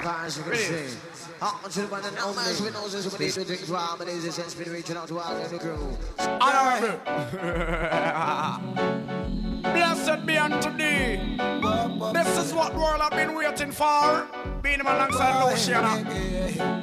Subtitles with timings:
[0.00, 0.50] Skibbity boop, skibbity boop.
[0.50, 0.96] Ready?
[1.42, 4.32] Up to the one and only with noses with these things wrong, but is a
[4.32, 5.96] sense been reaching out to all in the crew.
[6.18, 7.00] Honorable.
[9.62, 11.38] Blessed be unto thee.
[12.12, 14.26] This is what world I've been waiting for.
[14.62, 16.04] Being alongside Luciana.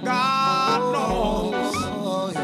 [0.03, 2.35] God knows.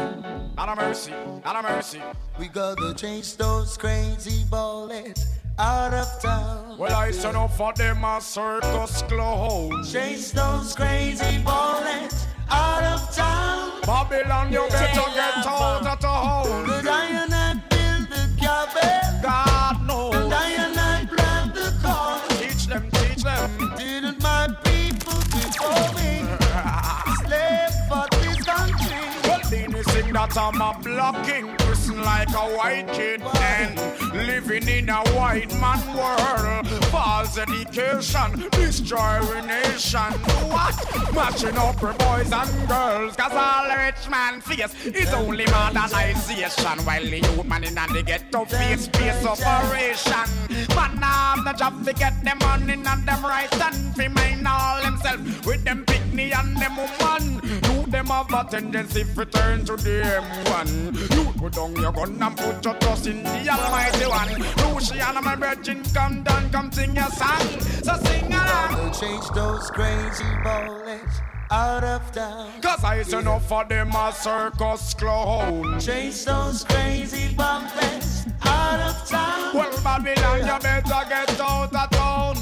[0.56, 1.12] Not a mercy,
[1.44, 2.02] not a mercy.
[2.38, 6.78] We gotta chase those crazy bullets out of town.
[6.78, 9.84] Well, I turn up for them a circus clown.
[9.84, 13.80] Chase those crazy bullets out of town.
[13.82, 16.66] Babylon, you better get out of town.
[16.66, 19.22] The Diana build the cabin.
[19.22, 20.12] God knows.
[20.12, 22.20] The Diana plant the corn.
[22.40, 23.74] Teach them, teach them.
[23.76, 26.24] Didn't my people before me
[27.24, 29.04] slave for this country?
[29.24, 31.63] Well, Dini sing that I'm a black
[31.94, 36.66] person like a white kid, and living in a white man world.
[36.86, 40.12] False education, destroying nation.
[40.50, 40.74] What?
[41.14, 46.78] Mashing up for boys and girls, cause all the rich man face is only modernization.
[46.84, 50.28] While the youth man in the ghetto face space operation.
[50.74, 54.82] Man have the job to get them money and them right and fi mind all
[54.82, 57.73] themselves with them picnic and them woman.
[57.94, 61.14] Them have a tendency to turn to the M1.
[61.14, 64.74] You put down your gun and put your trust in the Almighty One.
[64.74, 67.60] Luciana, my virgin, come down, come sing your song.
[67.84, 68.40] So sing along.
[68.40, 71.20] Gotta chase those crazy bullets
[71.52, 72.60] out of town.
[72.60, 75.78] Cause I say no for them a circus clown.
[75.78, 79.54] Chase those crazy bullets out of town.
[79.54, 82.36] Well, Babylon, you better get out of town.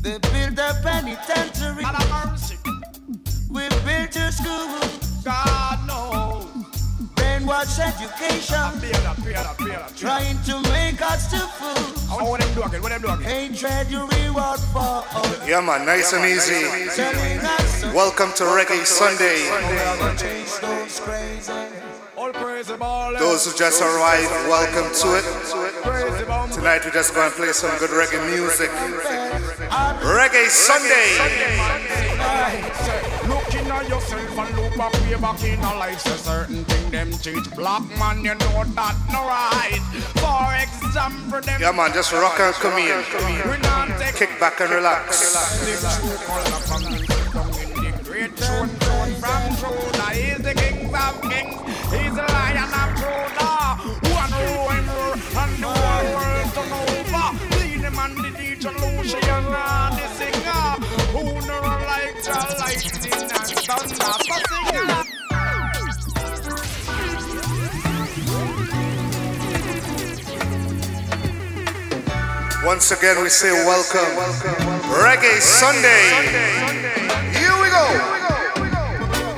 [0.00, 1.82] They build a penitentiary.
[1.82, 2.56] Man of mercy,
[3.54, 4.82] We built a school.
[5.22, 6.44] God knows.
[7.14, 8.80] Brainwash education.
[8.80, 9.94] Pay that, pay that, pay that.
[9.96, 12.08] Trying to make us to fools.
[12.08, 12.82] How what them do again?
[12.82, 13.22] What them do again?
[13.22, 15.46] Hatred you reward for all.
[15.46, 16.66] Yeah, man, nice and easy.
[16.96, 19.46] Telling us Welcome to Reggae Sunday.
[19.46, 21.52] to chase those crazy.
[22.16, 23.12] All crazy ball.
[23.16, 25.24] Those who just arrived, welcome to it.
[26.52, 28.70] Tonight we're just going to play some good reggae music.
[30.02, 31.20] Reggae Sunday.
[34.34, 36.00] Yourself and look back way back in a life.
[36.00, 39.80] Say certain thing them teach black man, you know that no right.
[40.18, 43.50] For example, them Yeah, man, just rock and come in.
[43.50, 45.32] we not take Kick back and relax.
[45.32, 46.90] the true color from the
[47.32, 50.10] down in the great throne throne from Judah.
[50.10, 51.60] He's the king of kings.
[51.94, 53.78] He's the lion of Judah.
[54.18, 54.86] One ruin
[55.42, 57.26] and the whole world turn over.
[57.54, 60.66] Lead him and the teacher Lucian and the singer.
[61.14, 63.03] Who never like the lightning
[72.74, 74.02] Once again, we say welcome.
[74.98, 76.10] Reggae Sunday.
[77.30, 77.86] Here we go.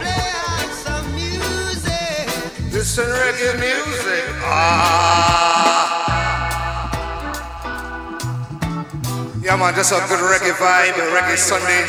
[0.01, 2.33] Play some music.
[2.73, 4.25] Listen reggae music.
[4.41, 5.77] Ah.
[9.43, 11.85] Yeah, man, just a good reggae vibe, reggae Sunday.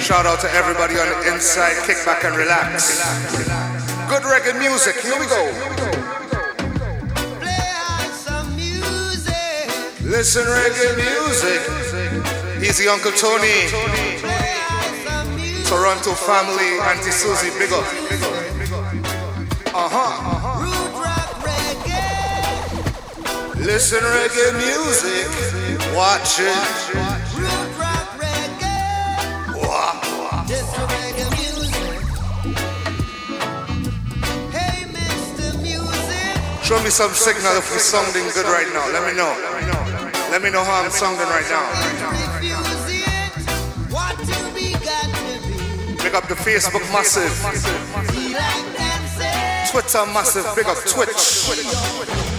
[0.00, 1.74] Shout out to everybody on the inside.
[1.86, 3.02] Kick back and relax.
[4.08, 4.94] Good reggae music.
[5.02, 5.91] Here we go.
[10.12, 11.60] Listen reggae music.
[12.60, 13.72] Easy Uncle Tony.
[15.64, 16.78] Toronto family.
[16.80, 17.82] Auntie Susie, big up.
[19.72, 20.60] Uh-huh.
[20.60, 22.04] Root rock reggae.
[23.64, 25.26] Listen reggae music.
[25.96, 26.60] Watch it.
[35.62, 36.22] Music.
[36.62, 38.86] Show me some signal if we're sounding good right now.
[38.92, 39.51] Let me know.
[40.32, 41.68] Let me know how I'm sounding right now.
[46.02, 47.28] Big up the Facebook massive.
[49.70, 50.46] Twitter massive.
[50.56, 52.31] Big up Twitch.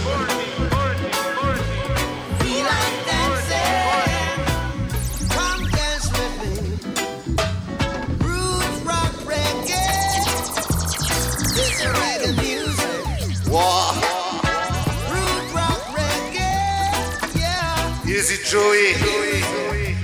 [18.24, 18.30] Yeah.
[18.30, 18.92] Easy Joey.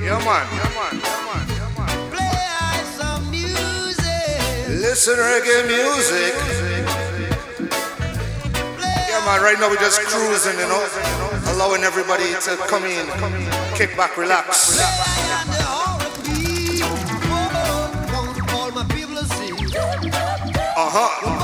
[0.04, 0.46] Yeah, man.
[2.10, 4.68] Play some music.
[4.68, 6.34] Listen reggae music.
[9.08, 9.40] Yeah, man.
[9.42, 10.86] Right now we're just cruising, you know.
[11.54, 13.06] Allowing everybody to come in,
[13.74, 14.78] kick back, relax.
[14.78, 15.48] and
[21.24, 21.39] the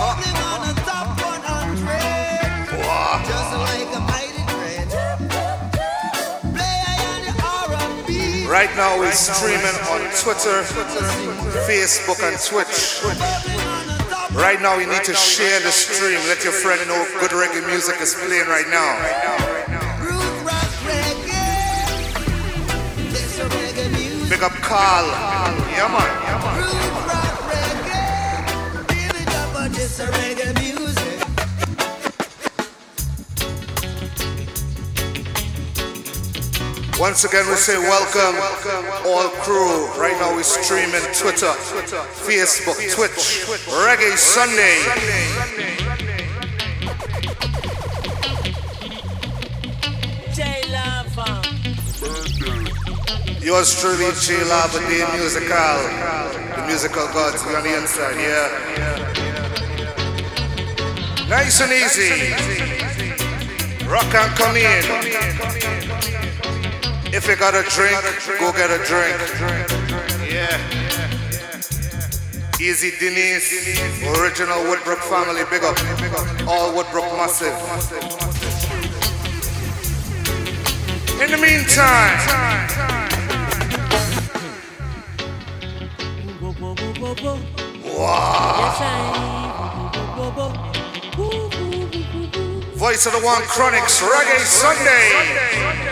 [8.57, 10.65] Right now we're streaming on Twitter,
[11.69, 13.05] Facebook, and Twitch.
[14.35, 16.19] Right now you need to share the stream.
[16.27, 18.97] Let your friend know good reggae music is playing right now.
[24.31, 25.05] Big up Carl.
[25.77, 26.27] Yeah, man.
[36.99, 38.35] Once again, we say welcome,
[39.05, 39.87] all crew.
[40.01, 41.53] Right now, we're streaming Twitter,
[42.25, 44.81] Facebook, Twitch, Reggae Sunday.
[53.43, 55.79] Yours truly, J Lava, the musical,
[56.57, 58.49] the musical gods we on the inside, yeah.
[61.29, 62.33] Nice and easy.
[63.87, 66.26] Rock and come in.
[67.17, 67.97] If you got a drink,
[68.39, 69.17] go get a drink.
[70.31, 70.53] Yeah.
[72.61, 73.81] Easy Denise,
[74.21, 75.79] original Woodbrook family, big up.
[76.47, 77.57] All Woodbrook massive.
[81.23, 82.19] In the meantime,
[87.97, 88.77] wow.
[92.75, 95.86] Voice of the One Chronixx, Reggae Sunday.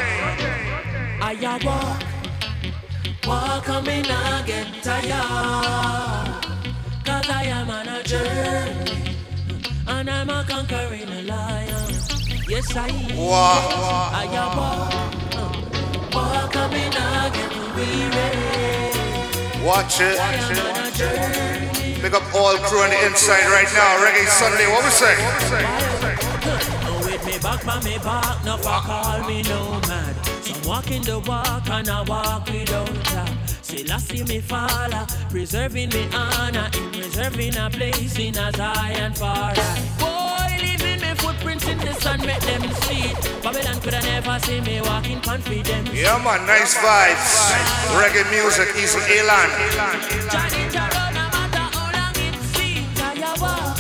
[1.43, 2.03] I walk,
[3.27, 6.45] walk on me not get tired.
[7.05, 9.17] Cause I am on a journey,
[9.89, 11.93] and I'm a conquering lion.
[12.49, 13.17] Yes, I am.
[13.17, 14.11] Wow.
[14.15, 14.27] I
[14.57, 18.55] walk, walk on me not get weary.
[19.67, 20.19] Watch it.
[20.19, 22.01] Watch it.
[22.01, 23.99] Pick up all crew on the inside right now.
[24.05, 24.67] Reggae Sunday.
[24.71, 25.17] What we say?
[27.05, 30.14] With me back, by me back, no fuck call me no man.
[30.67, 33.27] Walking the walk and I walk without her.
[33.61, 39.13] Still I see me follow, preserving me honor, in preserving a place in a Zion
[39.13, 39.53] far.
[40.01, 43.43] Boy, leaving me footprints in the sun, make them see it.
[43.43, 45.93] Babylon could have never see me walking confident.
[45.93, 47.53] Yeah man, nice vibes.
[48.01, 49.51] Reggae music, easy Elan.
[50.33, 53.79] Johnny no matter how long it seems, I walk,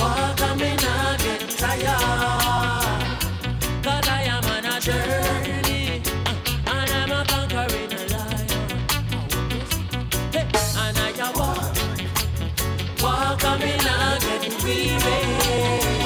[0.00, 2.39] walk and me not get tired.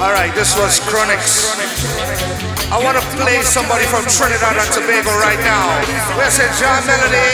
[0.04, 1.48] Alright, this was Chronixx.
[2.70, 5.80] I want to play somebody from Trinidad and Tobago right now.
[6.20, 7.24] Where's it, John Melody?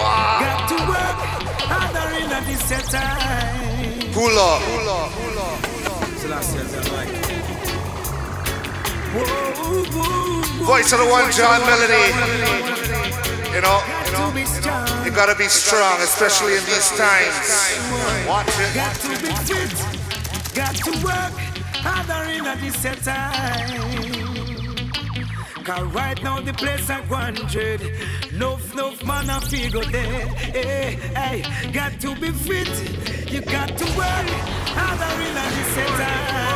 [0.00, 0.64] Wow.
[4.16, 4.64] Hula.
[10.64, 12.16] Voice of the one, John Melody.
[13.52, 14.32] You know, you know,
[15.04, 17.76] you gotta be strong, especially in these times.
[18.26, 19.97] Watch it.
[20.58, 21.32] Got to work
[21.86, 23.78] harder in a this time.
[25.62, 27.80] Cause right now the place a hundred.
[28.32, 30.26] Enough, enough man a figure there.
[30.26, 32.68] Hey, hey, got to be fit.
[33.30, 34.28] You got to work
[34.74, 36.48] harder in a this time.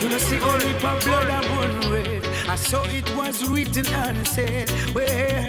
[0.00, 2.24] You know see only blood and one red.
[2.48, 5.46] I saw it was written and said, where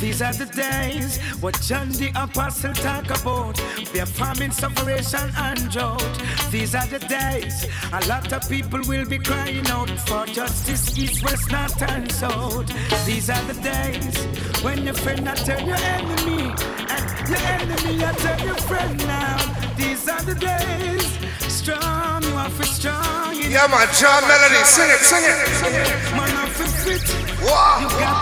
[0.00, 3.60] these are the days what John the Apostle talk about.
[3.76, 5.04] We Their famine, suffering,
[5.36, 6.22] and drought.
[6.50, 11.22] These are the days a lot of people will be crying out for justice, east,
[11.22, 12.66] west, north, and south.
[13.04, 14.16] These are the days
[14.64, 16.54] when your friend not tell your enemy,
[16.88, 19.74] and your enemy I tell your friend now.
[19.76, 21.06] These are the days.
[21.52, 23.34] Strong, you are for strong.
[23.36, 25.48] Yeah, my John Melody, sing it, sing it.
[25.60, 26.16] Sing it.
[26.16, 27.02] Man, I'm for fit.
[27.42, 28.19] Wow.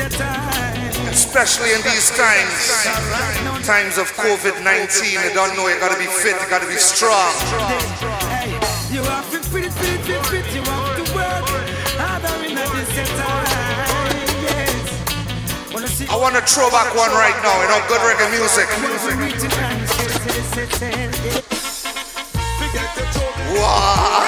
[0.00, 2.56] Especially in these times,
[3.66, 7.34] times of COVID 19, you don't know you gotta be fit, you gotta be strong.
[8.90, 11.44] You have to fit, fit, fit, fit, you have to work
[12.00, 12.90] harder in this
[16.10, 18.68] I want to throw back one right now, you know, good reggae music.
[23.52, 24.24] Wow.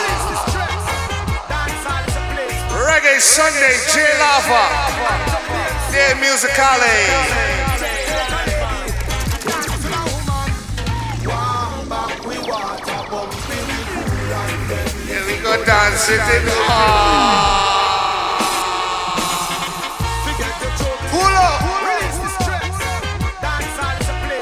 [2.86, 5.41] Reggae Sunday, J Lava.
[15.04, 16.18] Here we go dancing.
[16.64, 17.68] Ah.
[21.12, 21.60] Pull up.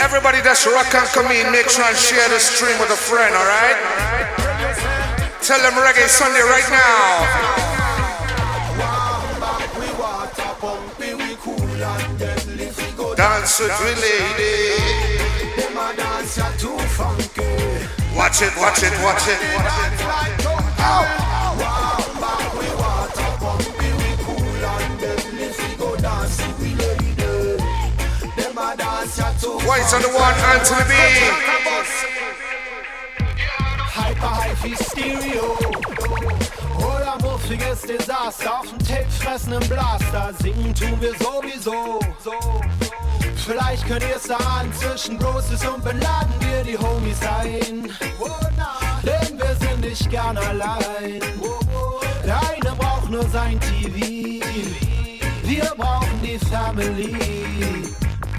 [0.00, 3.34] Everybody that's rock and come in, make sure and share the stream with a friend,
[3.34, 3.76] alright?
[5.42, 7.59] Tell them Reggae Sunday right now.
[13.20, 14.80] Dance with we lady.
[15.54, 17.52] Them a dance ya too funky.
[18.16, 19.38] Watch it, watch it, watch it.
[29.38, 30.94] Too Whites on the one, Anthony B.
[33.84, 36.59] Hyper Hi-Fi Stereo.
[37.50, 40.32] Oder muffiges Desaster auf dem Tape fressenden Blaster.
[40.40, 41.98] Singen tun wir sowieso.
[43.44, 47.90] Vielleicht könnt ihr es ahnen, zwischen Broses und Ben laden wir die Homies ein.
[49.02, 51.20] Denn wir sind nicht gern allein.
[52.24, 54.44] Der eine braucht nur sein TV.
[55.42, 57.16] Wir brauchen die Family.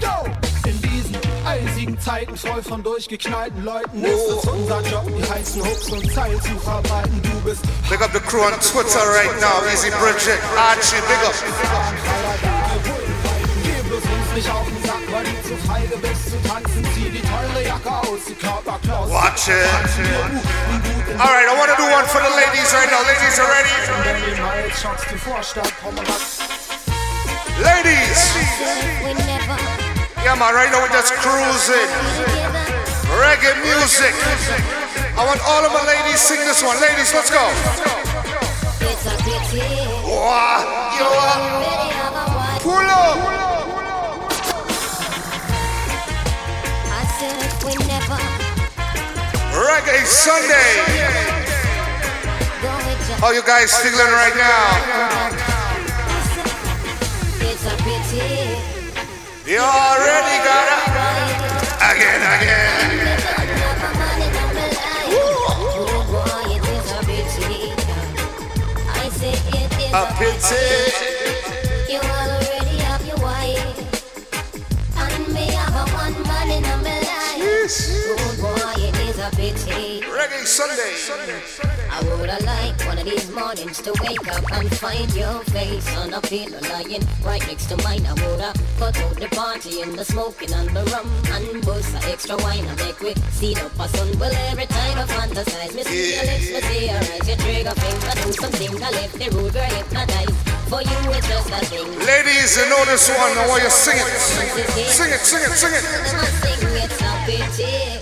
[0.00, 0.41] Go!
[1.52, 6.40] Eisigen Zeiten voll von durchgeknallten Leuten ist es unser Job, die heißen Hooks und Zeilen
[6.40, 7.20] zu verbreiten.
[7.20, 9.60] Du bist Big up the crew on Twitter right now.
[9.70, 11.34] Easy Bridget, Archie, big up.
[13.64, 16.88] Geh bloß uns nicht auf den Sack, weil du zu feige bist zu tanzen.
[16.94, 19.10] Zieh die teure Jacke aus, die Körperklaus.
[19.10, 19.68] Watch it.
[21.20, 23.04] All right, I want to do one for the ladies right now.
[23.04, 23.76] Ladies are ready.
[24.40, 24.64] Mal
[27.60, 28.32] Ladies.
[30.22, 31.90] Yeah, man, right now we're just cruising.
[33.18, 34.14] Reggae music.
[35.18, 36.80] I want all of my ladies sing this one.
[36.80, 37.42] Ladies, let's go.
[40.06, 41.42] Wow, you uh, are.
[42.14, 43.18] Our wives, Pull up.
[49.58, 50.70] Reggae Sunday.
[53.18, 55.51] How you guys feeling right now?
[59.52, 60.88] You already got it.
[61.92, 62.72] Again, again.
[62.72, 63.28] A
[67.04, 67.76] pity.
[68.88, 71.92] I say it is a pity.
[71.92, 73.76] You already have your wife,
[74.96, 77.36] and me have a one man in my life.
[77.36, 80.00] Good boy, it is a pity.
[80.00, 81.71] Reggae Sunday.
[82.02, 86.20] I liked one of these mornings to wake up and find your face on a
[86.20, 88.04] pillow lying right next to mine.
[88.06, 92.10] I woulda cut out the party and the smoking and the rum and bust a
[92.10, 94.18] extra wine and make we see up a sun.
[94.18, 97.76] Well, every time I fantasize, me see your lips, me see your eyes, your trigger
[97.76, 98.82] finger do something.
[98.82, 100.34] I left the road, girl, hypnotized.
[100.72, 101.86] For you, it's just a thing.
[102.00, 103.36] Ladies, you know this one.
[103.36, 104.08] I want you sing it.
[104.88, 105.84] Sing it, sing it, sing it.
[106.40, 108.00] Sing, it's a pity.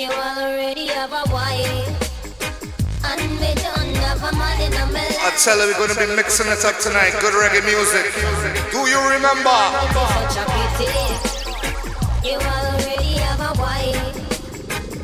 [0.00, 1.99] You already have a wife.
[3.10, 3.18] I
[5.34, 7.10] tell you, we're gonna be mixing it up tonight.
[7.18, 8.06] Good reggae music.
[8.70, 9.50] Do you remember?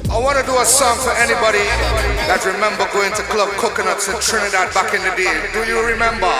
[0.07, 1.67] I want to do a song for anybody
[2.31, 5.35] that remember going to Club Coconuts in Trinidad back in the day.
[5.51, 6.31] Do you remember?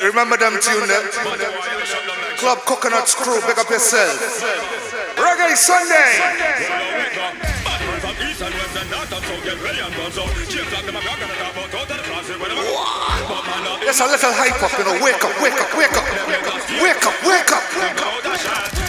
[0.00, 1.10] Remember them tune them?
[2.38, 4.89] Club Coconuts crew, big up yourself.
[5.16, 6.18] Reggae Sunday.
[13.80, 14.94] There's a little hype up, you know.
[15.02, 16.04] Wake up, wake up, wake up.
[16.80, 17.62] Wake up, wake up.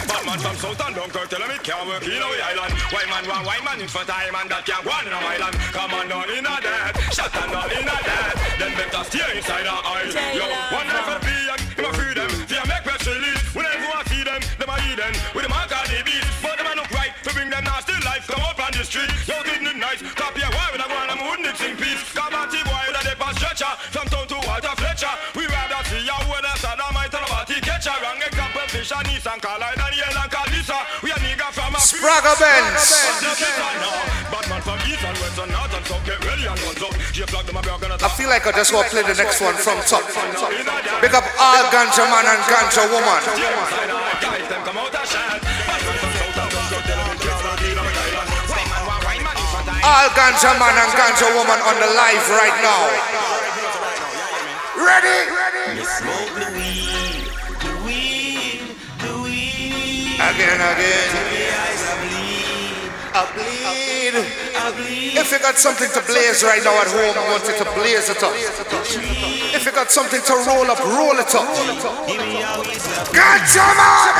[0.08, 2.72] Batman from South and Dunkirk tell him it can't work in our island.
[2.92, 5.22] White man want white man in for time and that can't go on in our
[5.22, 5.54] island.
[5.74, 8.34] Come on down in a dead, shut and down in a dead.
[8.58, 10.14] Then better stay inside our eyes.
[10.14, 12.30] Yo, one never be and him a free them.
[12.46, 13.42] Fear make press release.
[13.54, 15.12] We never want see them, them a eat them.
[15.34, 15.41] With
[18.92, 19.24] Come up on the street.
[19.24, 20.00] Yo, good night.
[20.16, 22.02] Copy a why when I go I'm wouldn't peace.
[22.12, 23.72] Come on, boy, with a dip stretcher.
[23.88, 25.12] From town to Walter Fletcher.
[25.32, 27.96] We rather see a word that's a might and a body catcher.
[28.04, 28.20] Wrong
[28.68, 30.76] fish and Nissan, and Yale and Calisa.
[31.00, 32.92] We nigga from a Spragga Benz.
[34.28, 36.04] Batman from east and west and north and south.
[36.04, 36.92] Get ready and guns up.
[37.12, 39.56] J-Flock them a gonna I feel like I just want to play the next one
[39.56, 40.04] from top.
[41.00, 43.20] Big up all ganja man and ganja woman.
[44.20, 45.41] Guys, them come out a shot.
[49.82, 52.86] All ganja man and ganja woman on the live right now.
[54.78, 55.26] Ready?
[55.82, 57.26] Smoke the weed,
[57.66, 58.62] the weed,
[59.02, 60.22] the weed.
[60.22, 61.10] Again, again.
[63.14, 64.14] I bleed,
[64.54, 65.18] I bleed.
[65.18, 68.08] If you got something to blaze right now at home, I want you to blaze
[68.08, 68.32] it up.
[68.38, 71.50] If you got something to roll up, roll it up.
[72.06, 73.04] Give me a whistle.
[73.10, 74.14] Ganja man!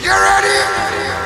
[0.00, 1.25] You ready?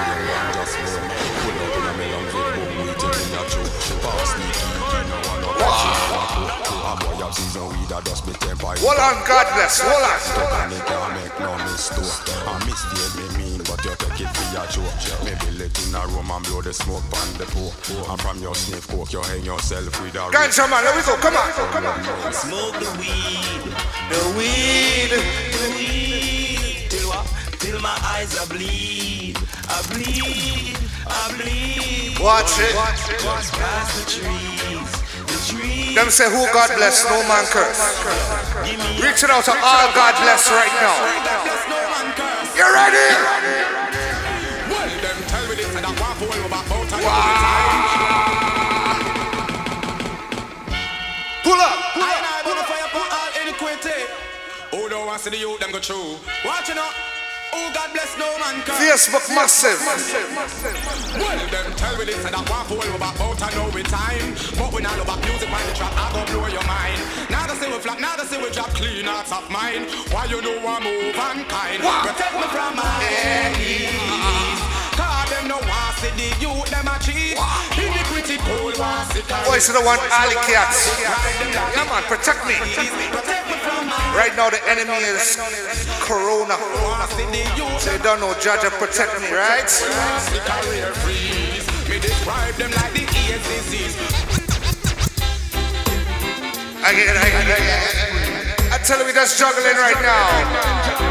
[8.80, 10.18] Hold on, God bless, hold on.
[10.20, 12.16] Stuck and it can't make no mistake.
[12.48, 14.94] I mistake me mean, but you take it for your joke.
[15.24, 17.04] Maybe let in a room and blow the smoke
[17.36, 17.72] the pool.
[18.08, 21.16] And from your sniff coke, you hang yourself with a Ganja man, let me go,
[21.20, 22.32] come on, come on.
[22.32, 23.68] Smoke the weed,
[24.08, 25.10] The weed.
[25.12, 25.20] the
[25.76, 26.90] weed.
[26.90, 27.26] Till what?
[27.60, 29.36] Till my eyes are bleed.
[29.68, 32.18] I bleed, I bleed.
[32.18, 32.72] Watch it.
[33.20, 34.99] Just past the trees, the trees.
[35.94, 37.80] Them say who God bless, no man curse.
[39.02, 40.94] Reaching out to all God bless right now.
[42.54, 43.10] You ready?
[44.70, 47.00] Well, them tell me this and I want to hold about about time.
[51.42, 51.96] Pull up.
[51.96, 53.98] I and I gonna fire for all iniquity.
[54.70, 56.18] Who don't want to see the youth them go through?
[56.44, 56.94] Watching up.
[57.52, 58.62] Oh, God bless no man.
[58.78, 59.80] Facebook massive.
[61.18, 64.34] Well, them tell me this and I want to hold about I know we time.
[64.58, 67.00] But when I love about music, find the trap, I go blow your mind.
[67.30, 69.88] Now they say we flat, now they say we drop clean hearts of mine.
[70.12, 71.82] Why you know I move unkind?
[71.82, 74.69] Protect me from my enemies.
[75.30, 77.38] Them no want see the youth them a cheat.
[77.78, 80.90] Iniquity cold want see Boys, you don't want alley cats.
[80.98, 82.58] Yeah, man, protect me.
[82.58, 83.54] Protect me
[84.10, 85.38] Right now, the enemy is
[86.02, 86.58] Corona.
[86.82, 89.70] want see the youth So you don't know, judge and protect me, right?
[89.70, 91.62] the career freeze.
[91.88, 93.94] Me describe them like the AIDS disease.
[96.82, 98.72] Again, again, again.
[98.72, 101.09] I tell you, we just juggling right now.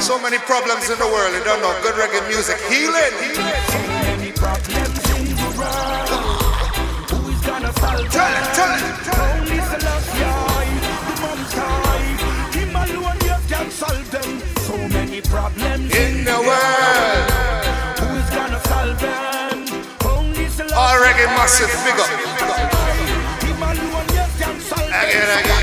[0.00, 1.34] So many problems in the world.
[1.34, 1.76] You don't know.
[1.82, 2.56] Good reggae music.
[2.72, 3.12] Healing.
[7.50, 8.82] Tell it, tell it, tell it.
[9.20, 9.76] Only the
[12.56, 14.40] Him alone can solve them.
[14.64, 17.30] So many problems In the world.
[18.00, 19.66] Who is gonna solve them?
[20.06, 20.74] Only Selassie.
[20.74, 21.70] All reggae massive.
[21.84, 22.08] Big up.
[24.88, 25.59] Again, again.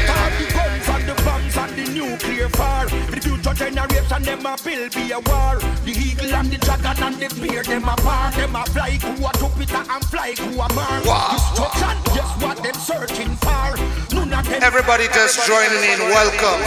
[3.57, 5.57] Generation them a build be a war.
[5.81, 8.29] The eagle and the dragon and the bear them a par.
[8.37, 11.01] Them a fly to a Jupiter and fly to a Mars.
[11.01, 11.33] Wow.
[11.33, 13.73] Destruction, guess what them searching for?
[14.13, 15.97] None of them Everybody just joining in.
[16.13, 16.61] Welcome.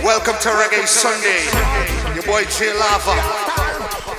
[0.00, 1.44] Welcome to Reggae Sunday.
[2.16, 3.20] Your boy J Lava.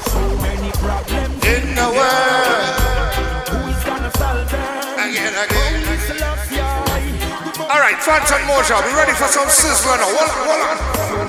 [0.06, 1.42] So many problems.
[1.42, 3.50] In the world.
[3.50, 5.10] Who is gonna solve them?
[5.10, 5.74] Again, again.
[5.74, 6.62] Only Selassie.
[6.62, 8.78] The All right, Fantan Mojah.
[8.86, 10.06] We ready for some Sizzla now.
[10.06, 11.25] Hold on, hold on.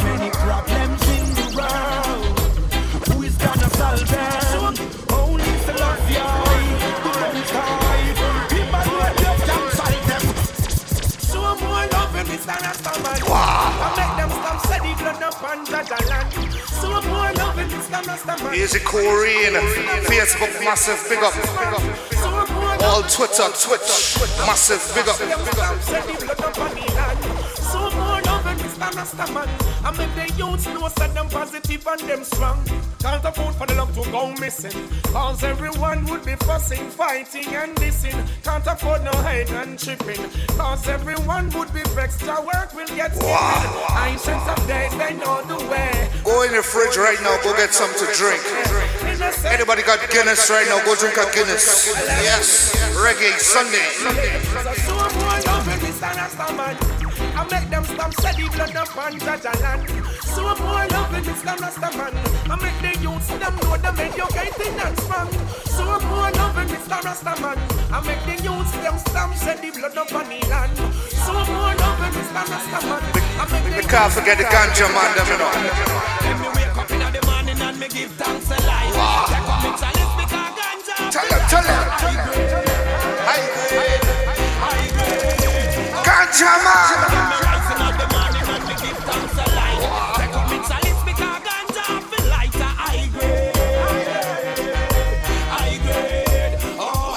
[12.47, 12.63] Love and.
[12.63, 13.19] Rastaman.
[13.27, 16.31] I make them stop steady blood up on Jaja land.
[16.71, 18.01] So more love and Mr.
[18.07, 18.55] Rastaman.
[18.55, 19.57] Easy Corey and
[20.07, 21.05] Facebook massive.
[21.09, 21.35] Big up.
[22.15, 24.17] So more love All Twitter, Twitch.
[24.47, 24.83] Massive.
[24.95, 25.19] Big up.
[28.59, 28.97] Them stop steady blood up on the more love and Mr.
[28.97, 29.49] Rastaman.
[29.85, 32.65] I make the youths know that them positive and them strong.
[33.01, 34.73] Can't afford for the love to go missing.
[35.13, 38.17] Cause everyone would be fussing, fighting and dissing.
[38.43, 40.23] Can't afford no hate and chipping.
[40.57, 42.27] Cause everyone would be vexed.
[42.29, 43.31] Our work will get skipping.
[43.31, 46.11] I sense of days, they know the way.
[46.25, 47.39] Go in the fridge right now.
[47.43, 48.43] Go get something to drink.
[49.47, 50.83] Anybody got Guinness right now?
[50.85, 51.87] Go drink a Guinness.
[52.23, 52.75] Yes.
[52.97, 53.87] Reggae Sunday.
[54.87, 54.97] So
[57.37, 57.57] more love and Mr.
[57.57, 57.57] Rastaman.
[57.57, 59.89] I make them stop steady blood up on Jaja land.
[60.25, 61.57] So more love and Mr.
[61.57, 62.15] Rastaman.
[62.51, 65.31] I make the youths them know them educated and strong.
[65.67, 66.99] So a more love and Mr.
[67.05, 67.59] Rastaman.
[67.93, 70.77] I make the youths them stop steady blood up on the land.
[71.13, 72.43] So more love and Mr.
[72.51, 73.03] Rastaman.
[73.37, 75.53] I make the We can't forget the ganja man, them, you know.
[76.25, 78.97] Let me wake up in the morning and me give thanks a life.
[79.29, 80.97] Take up mix a list because ganja.
[81.13, 81.85] Tell them, tell them.
[83.29, 83.97] High grade.
[83.97, 84.06] Ganja
[86.35, 87.31] man.
[87.31, 89.47] Me rising up the morning and me give thanks a.
[90.19, 92.71] Take up mix a list because ganja feel like a
[93.15, 93.55] grade.
[95.55, 96.55] High grade.
[96.79, 97.15] Oh,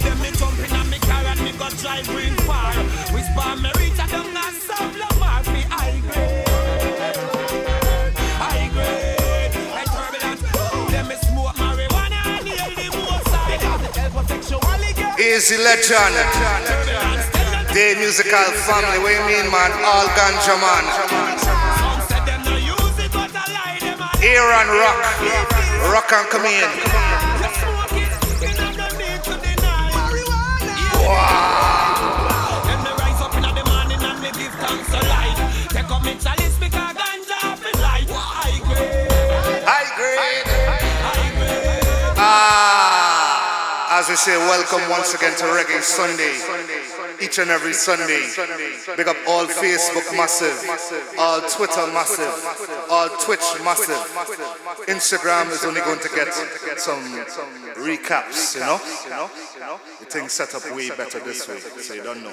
[0.00, 2.72] then me jump in and me car and me go drive real far.
[3.14, 6.46] Whisper me reach a down and some Lamar fi high grade.
[8.72, 9.54] Grade.
[9.74, 10.42] Like turbulence.
[10.92, 13.60] Then me smoke marijuana and heal the most side.
[13.60, 15.18] Help protect your wally girl.
[15.18, 16.69] Easy legend.
[17.72, 18.98] Day musical family.
[18.98, 19.70] What you mean, man?
[19.86, 20.84] All ganja man.
[21.38, 24.98] Some said them no use it, but I lie them a Here and rock.
[25.94, 26.66] Rock and come in.
[26.66, 26.66] The.
[42.22, 43.98] Ah.
[44.00, 46.34] As we say, welcome once again to Reggae Sunday.
[47.20, 48.22] Each and every Sunday.
[48.96, 50.56] Big up all Facebook massive,
[51.18, 52.32] all Twitter massive,
[52.90, 54.00] all Twitch massive.
[54.88, 56.32] Instagram is only going to get
[56.80, 57.02] some
[57.76, 58.80] recaps, you know?
[60.00, 62.32] The thing's set up way better this way, so you don't know.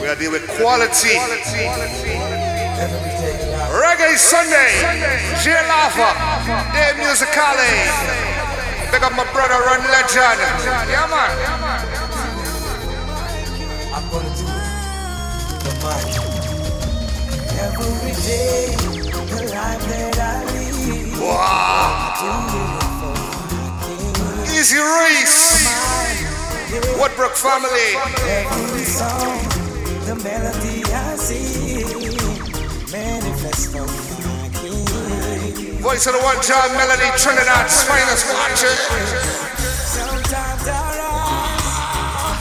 [0.00, 1.18] We are dealing with quality.
[3.68, 4.70] Reggae Sunday,
[5.42, 6.14] J Lava,
[6.72, 8.37] Dave Musicale.
[8.90, 10.40] Pick up my brother Run Legend.
[10.88, 11.30] Yeah, man.
[13.94, 14.46] I'm gonna do
[15.64, 16.16] the mic.
[17.58, 18.76] Every day,
[19.28, 20.22] the life that I
[20.52, 21.20] live.
[21.20, 22.14] Wow.
[24.46, 25.66] Easy Reese.
[26.98, 27.96] Woodbrook family.
[28.26, 29.38] Every song,
[30.06, 32.07] the melody I see,
[35.88, 38.68] Voice of the one John Melody, Trinidad's finest watcher.
[39.88, 40.76] Sometimes I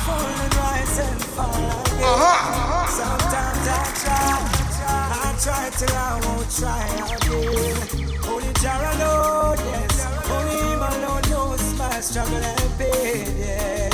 [0.04, 1.56] fall rise and fall.
[2.04, 2.88] Uh-huh.
[2.92, 4.36] Sometimes I try,
[4.84, 8.20] I try till I won't try again.
[8.28, 9.96] Only Jah alone, yes.
[10.28, 13.88] Only Him alone knows my struggle and pain, yeah.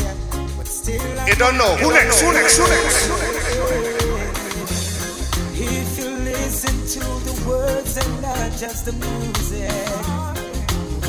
[0.58, 1.76] But still I You don't know.
[1.78, 2.22] Who next?
[2.22, 2.58] Who next?
[2.58, 3.06] Who next?
[3.06, 3.33] If
[6.54, 9.74] listen to the words and not just the music,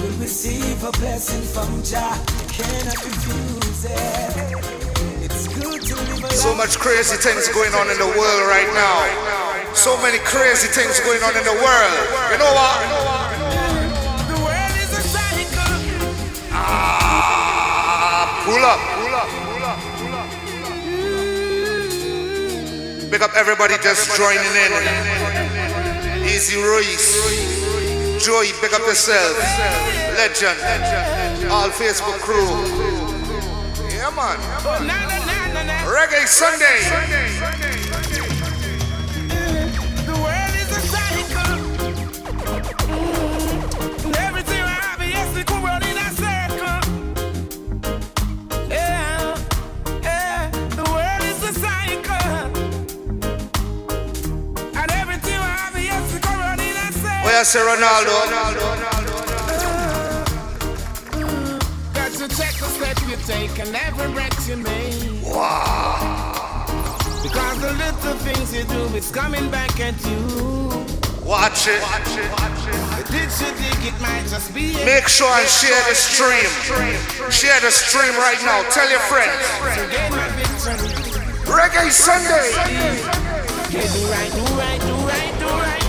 [0.00, 2.16] will receive a blessing from Jah.
[2.48, 4.56] Cannot refuse it.
[5.20, 9.04] It's good to live So much crazy things going on in the world right now.
[9.74, 11.96] So many crazy things going on in the world.
[12.32, 12.80] You know what?
[14.32, 15.76] The world is a cycle.
[16.56, 18.80] Ah, pull up.
[23.10, 25.23] Big up everybody just joining in.
[26.34, 27.14] Easy Royce.
[28.18, 29.38] Joey, big up yourself.
[30.18, 30.58] Legend.
[31.48, 32.50] All Facebook crew.
[33.94, 34.36] Yeah, man.
[35.86, 37.43] Reggae Sunday.
[57.34, 57.44] A circle.
[57.44, 58.16] Say Ronaldo?
[61.94, 65.22] Got to check the step you take and every breath you make.
[65.24, 66.66] Wow.
[67.22, 70.84] Because the little things you do, it's coming back at you.
[71.24, 71.80] Watch it.
[72.98, 76.50] The ditch you dig, it might just be a Make sure and share the stream.
[77.30, 78.62] Share the stream right now.
[78.70, 79.32] Tell your friends.
[79.74, 80.74] to gain my victory.
[81.48, 82.52] Reggae Sunday.
[83.70, 85.83] Yeah, do right,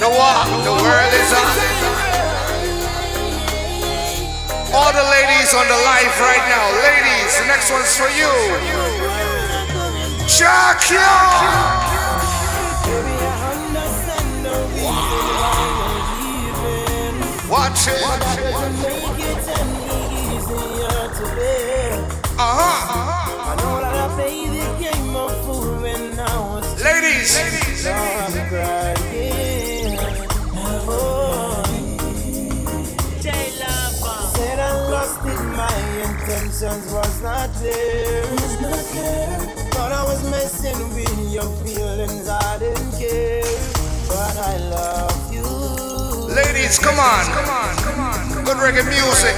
[0.00, 1.46] The world is on.
[4.74, 6.66] All the ladies on the live right now.
[6.82, 8.32] Ladies, the next one's for you.
[10.26, 11.79] Jackie!
[17.50, 18.00] Watch it.
[22.38, 23.10] Uh-huh.
[26.84, 27.30] Ladies.
[34.36, 38.26] Said I lost it, my intentions was not there.
[39.72, 43.42] Thought I was messing with your feelings, I didn't care.
[44.06, 45.29] But I love
[46.60, 47.24] Ladies, come on.
[48.44, 49.34] Good reggae music.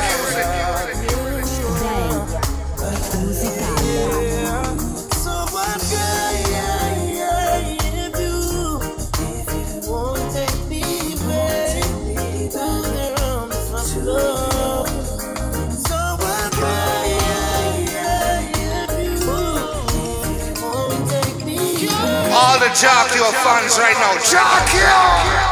[22.34, 24.18] All the Jockey fans right now.
[24.28, 25.51] Jockey!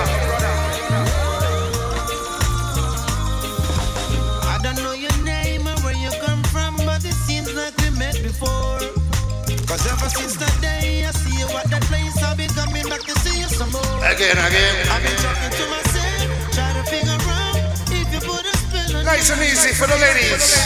[10.01, 12.17] Ever since that day, I see you that place.
[12.25, 14.01] I'll coming back to see you some more.
[14.01, 14.75] Again, again.
[14.89, 16.25] I've been talking to myself,
[16.57, 17.53] trying to figure out
[17.85, 20.57] if you put a spell on Nice and easy for the ladies.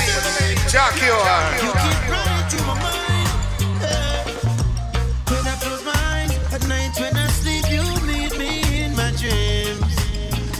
[0.71, 1.12] Jockey.
[1.12, 3.28] You keep right to my mind.
[5.28, 9.12] When I close my eyes at night, when I sleep, you meet me in my
[9.19, 9.84] dreams.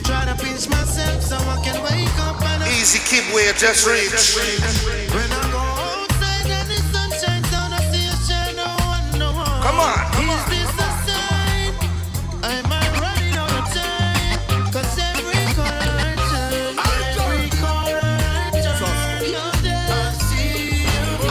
[0.04, 2.68] Try to pinch myself so I can wake up and.
[2.76, 4.85] Easy, keep where just reach.
[9.66, 9.80] On the wall.
[9.80, 11.74] Come on, come Is this a sign?
[12.44, 14.40] Am I running out of time?
[14.72, 16.78] 'Cause every corner I turn,
[17.18, 19.90] every corner I turn, you're there.
[19.98, 21.30] I see you.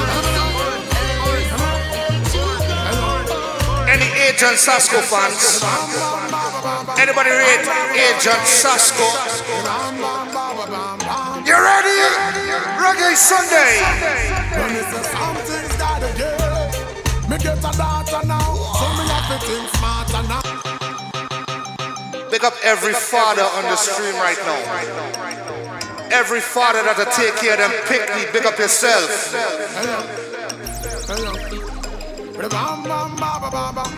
[3.95, 5.63] Any Agent Sasco fans?
[6.99, 7.67] Anybody rate
[8.09, 9.07] Agent Sasco?
[11.49, 12.01] You ready?
[12.83, 13.73] Reggae Sunday.
[14.59, 15.05] When me say
[19.41, 20.43] so me have to think smarter now.
[22.31, 24.61] Big up every father on the stream right now.
[26.13, 29.33] Every father that'll take care of them pick me, pick up yourself.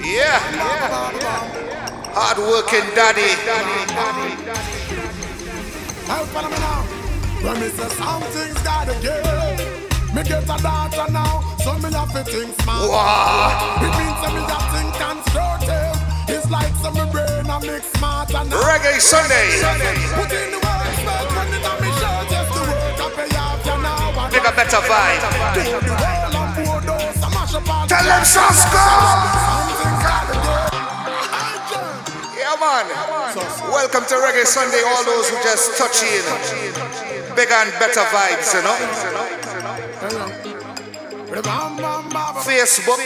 [0.05, 0.39] Yeah.
[2.15, 3.37] Hard working daddy.
[6.07, 6.83] Help me now.
[7.43, 12.23] When me say something's gotta give, me get a daughter now, so me have to
[12.23, 12.95] think smarter.
[12.95, 13.83] Wow.
[13.83, 15.99] It means that me have think constructive.
[16.31, 18.63] It's like some me brain a mix smarter now.
[18.63, 19.51] Reggae Sunday.
[20.15, 23.35] Put in the work, but when it on me shirt, just the work I pay
[23.35, 24.31] off you now.
[24.31, 25.27] Big a better vibe.
[25.59, 28.23] Do the world and pour those, I mash up all Tell them.
[28.23, 28.87] Sasco.
[32.39, 32.87] Yeah, man.
[33.75, 36.23] Welcome to Reggae Sunday, all those who just touch in.
[37.35, 40.46] Big and better vibes, you know.
[42.47, 42.97] Facebook,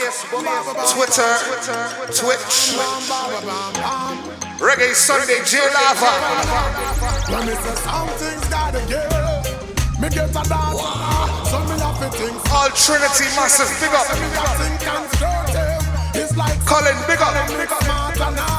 [0.93, 1.33] Twitter,
[2.15, 2.77] Twitch,
[4.59, 6.11] Reggae Sunday, J Lava.
[7.31, 12.51] When me say something's gotta give, me get a daughter, so me have to think.
[12.53, 14.07] All Trinity Massive, big up.
[14.15, 15.81] Me got think constructive.
[16.15, 18.50] It's like Colin, big up.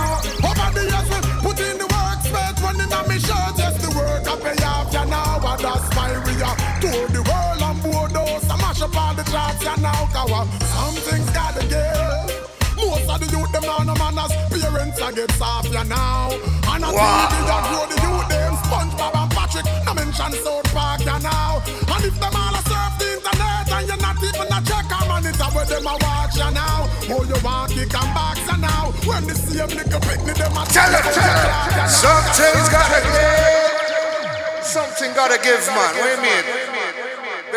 [9.67, 12.47] All the now, cause something's gotta give.
[12.77, 16.31] Most of the youth them now no manners, parents I get soft now.
[16.73, 17.29] And I Wow.
[17.29, 21.63] think we that grow the youth them, SpongeBob and Patrick, no mention South Park now.
[21.95, 24.99] And if them all a surf the internet and you're not even a check a
[25.09, 26.89] monitor where them a watch you now.
[27.13, 28.93] Oh you want kick and box you now.
[29.07, 31.89] When the same nigga picnic them a Tell her, tell her.
[31.89, 34.65] Something's gotta give.
[34.65, 35.77] Something gotta give, man.
[35.77, 36.72] What do you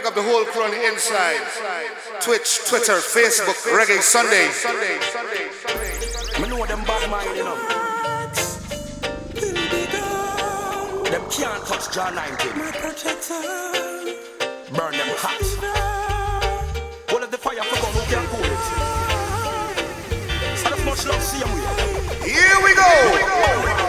[0.05, 0.13] mean?
[0.13, 1.39] Pick up the whole crew on the inside.
[2.21, 4.49] Twitch, Twitter, Facebook, Reggae Sunday.
[6.41, 7.57] Me know them bad mind, you know.
[11.09, 12.51] Them can't touch John 19.
[14.75, 15.41] Burn them hot.
[17.11, 18.59] What if the fire for gun, who can cool it?
[20.57, 22.23] So that's much love, see 'em with.
[22.23, 23.84] Here we go.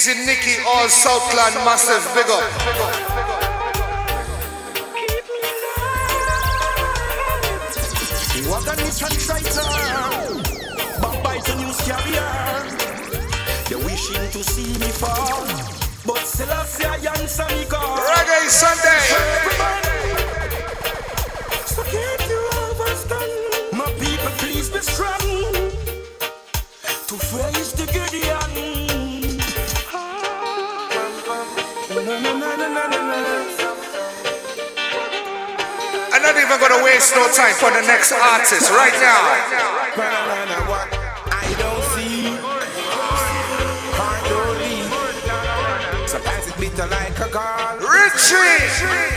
[0.00, 2.40] Easy Nicky, all Southland massive, big up.
[8.48, 9.60] What a mission fighter.
[11.02, 12.32] Backbite a news carrier.
[13.68, 15.44] They wishing to see me fall.
[16.06, 17.98] But still I say I answer me call.
[17.98, 19.00] Reggae Sunday.
[21.66, 23.32] So can't you understand?
[23.76, 25.20] My people, please be strong.
[27.08, 28.39] To face the Gideon.
[36.50, 39.22] Even gonna waste no time for the next artist right now.
[46.06, 46.58] Sometimes it's.
[47.86, 48.66] Richie.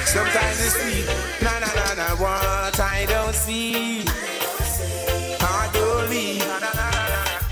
[0.06, 1.10] Sometimes it's sweet.
[1.42, 2.08] Na na na na.
[2.22, 4.06] What I don't see.
[5.42, 5.70] I.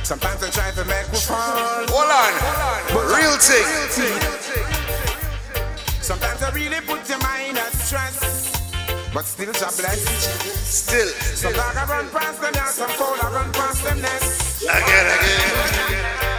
[0.03, 1.85] Sometimes I try to make me fall.
[1.89, 2.33] Hold on.
[3.09, 3.65] Real thing.
[6.01, 8.20] Sometimes I really put your mind at stress.
[9.13, 9.99] But still, God bless.
[10.63, 11.07] Still.
[11.35, 14.63] Some dog I run past them now, some fowl I run past them nest.
[14.63, 15.51] Again, again.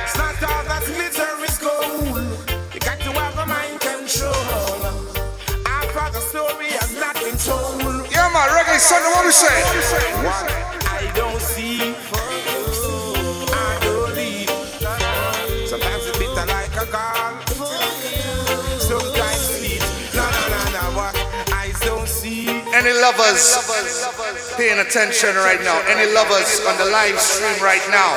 [0.04, 2.16] It's not all that glitter is gold.
[2.72, 4.32] You got to have a mind control.
[5.68, 8.08] After the story has not been told.
[8.10, 9.52] Yeah, man, Reggae Sunday, what we say?
[10.24, 10.61] What
[22.84, 23.56] Any lovers
[24.56, 25.80] paying attention right now?
[25.86, 28.10] Any lovers on the live stream right now?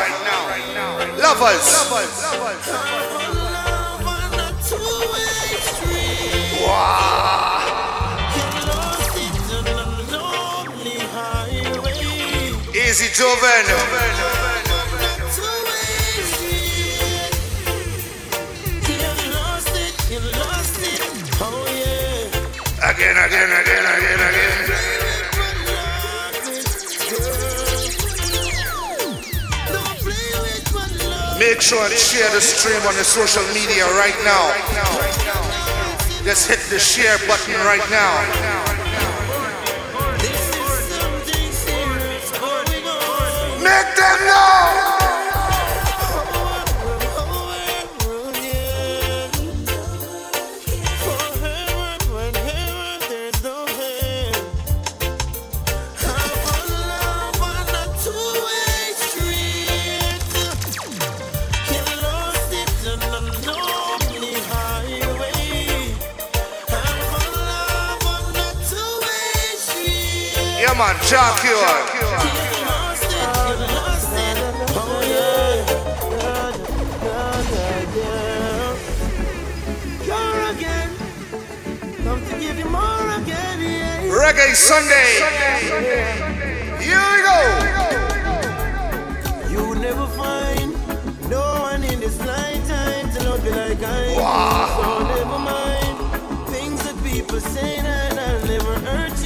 [1.22, 1.86] Lovers.
[6.66, 7.46] Wow.
[12.74, 14.35] Easy Joven.
[22.96, 24.96] Again, again, again, again, again.
[31.38, 34.54] Make sure and share the stream on the social media right now.
[36.24, 38.16] Just hit the share button right now.
[43.62, 44.95] Make them know.
[70.76, 70.96] Come on,
[82.42, 83.62] give you more again.
[83.62, 84.04] Yeah.
[84.10, 85.24] Reggae Sunday.
[86.84, 87.40] Here we go.
[89.50, 90.74] You will never find
[91.30, 94.20] no one in this lifetime to love you like I do.
[94.20, 94.82] Wow.
[94.82, 95.96] So never mind
[96.50, 99.25] things that people say that I'll never hurt you.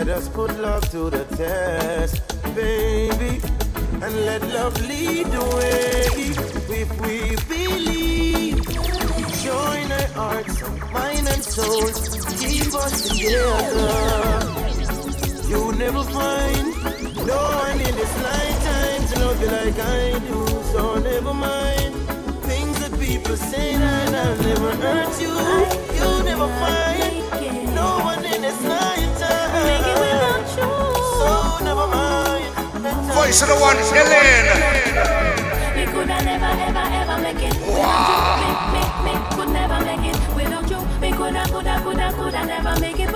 [0.00, 2.22] Let us put love to the test,
[2.54, 3.40] baby.
[4.02, 6.06] And let love lead the way.
[6.80, 8.64] If we believe,
[9.42, 14.39] join our hearts, mind and souls, keep us together.
[15.80, 16.76] You'll never find
[17.26, 20.46] no one in this lifetime to love you like I do.
[20.72, 21.94] So never mind
[22.44, 25.32] things that people say that I'll never hurt you.
[25.96, 30.44] You'll never find no one in this lifetime.
[31.16, 32.44] So never mind.
[33.16, 34.52] Voice of the one, Elaine.
[35.80, 38.20] We could have never, ever, ever make it without you.
[38.36, 40.80] Me, me, me could never make it without you.
[41.00, 43.10] We could have, could have, could have, could have never make it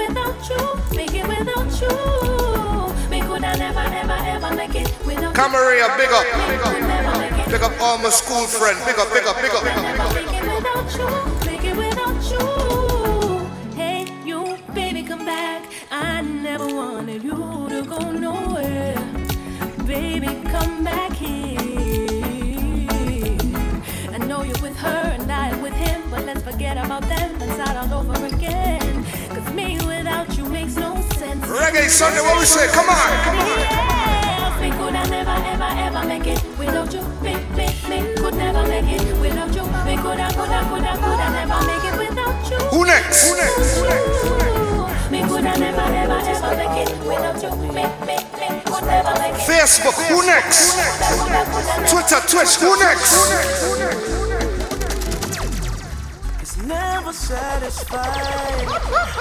[5.35, 6.25] Camaria, big up.
[6.25, 7.51] We could never make it.
[7.51, 8.79] Big up all my school friend.
[8.87, 9.65] Big up, big up, big up.
[10.15, 11.09] Make it without you.
[11.45, 13.75] Make it without you.
[13.75, 15.65] Hey, you, baby, come back.
[15.91, 18.95] I never wanted you to go nowhere.
[19.85, 21.59] Baby, come back here.
[24.13, 27.53] I know you're with her and I with him, but let's forget about them and
[27.55, 29.05] start all over again.
[29.31, 31.45] Cause me without you makes no sense.
[31.47, 32.69] Reggae Sunday, what we say?
[32.69, 33.84] Come on, come on.
[43.05, 43.29] Next?
[43.29, 43.77] Who next?
[43.77, 45.11] Who next?
[45.11, 47.51] Me could have never, ever, ever make it without you.
[47.57, 49.41] Me, me, me could never make it.
[49.47, 50.75] Facebook, who next?
[51.91, 53.13] Twitter, Twitch, who next?
[56.41, 58.67] It's never satisfied,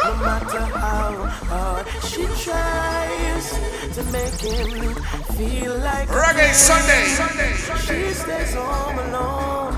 [0.04, 1.12] no matter how
[1.50, 3.46] hard she tries
[3.96, 4.96] to make him
[5.36, 6.53] feel like Reggae king.
[6.53, 7.05] Sunday.
[7.86, 9.76] She stays home alone.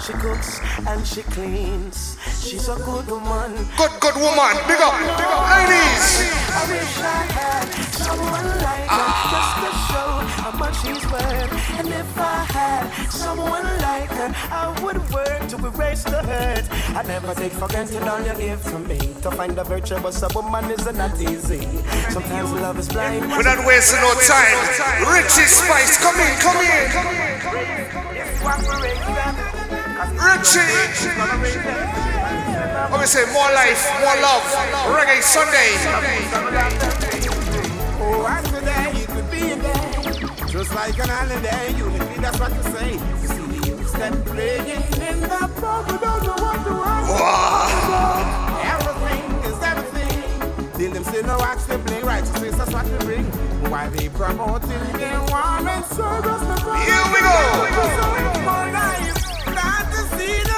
[0.00, 2.16] She cooks and she cleans.
[2.40, 3.52] She's a good woman.
[3.76, 4.54] Good, good woman.
[4.66, 6.06] Big up, big up, ladies.
[6.48, 7.02] I wish I
[7.36, 10.10] had someone like her just to show
[10.42, 11.52] how much she's worth.
[11.78, 16.64] And if I had someone like her, I would work to erase the hurt.
[16.96, 18.98] I never take for granted all you give to me.
[19.22, 21.60] To find a virtuous a woman is not easy.
[22.08, 23.28] Sometimes love is blind.
[23.28, 24.58] We're not wasting no time.
[25.10, 27.68] Richie Spice, come in, come in, come in, come in.
[30.18, 32.17] Richie.
[32.86, 33.24] What we say?
[33.32, 34.42] More life, more love.
[34.94, 35.74] Reggae Sunday.
[38.00, 40.48] Oh, and today you could be there.
[40.48, 42.92] Just like an holiday, unity, that's what you say.
[42.94, 47.04] You see youths them playing in the pub, we don't know what to want.
[48.64, 50.72] Everything is everything.
[50.78, 53.24] Till them still no watch them play righteousness, that's what they bring.
[53.70, 56.56] Why they promoting their war and service the
[56.86, 57.36] Here we go.
[57.98, 58.06] So
[58.48, 59.18] more life,
[59.52, 60.57] not to see the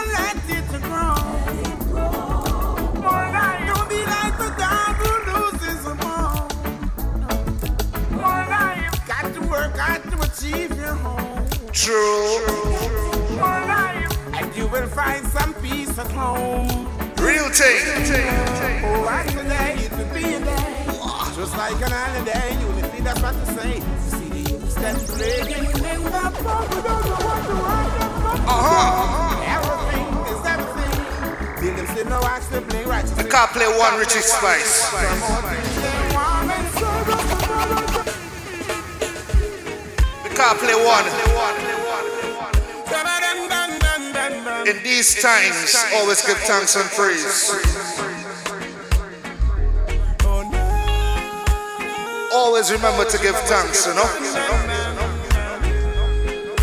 [11.73, 12.39] True.
[13.37, 16.87] More life, and you will find some peace at home.
[17.17, 17.81] Real thing.
[18.85, 20.85] Oh, and today it will be a day,
[21.37, 22.53] just like an holiday.
[22.61, 23.81] Unity, that's what to say.
[24.09, 27.91] See the youth stand playing in the park, we don't know what to want.
[28.47, 29.57] Uh-huh.
[29.57, 30.95] Everything is everything.
[31.61, 33.07] Till them still no watch the play right.
[33.07, 34.91] The car play one Richie Spice.
[34.91, 36.00] The
[40.41, 41.05] car play one.
[44.67, 47.53] In these times, always give thanks and praise.
[52.33, 54.09] Always remember to give thanks, you know.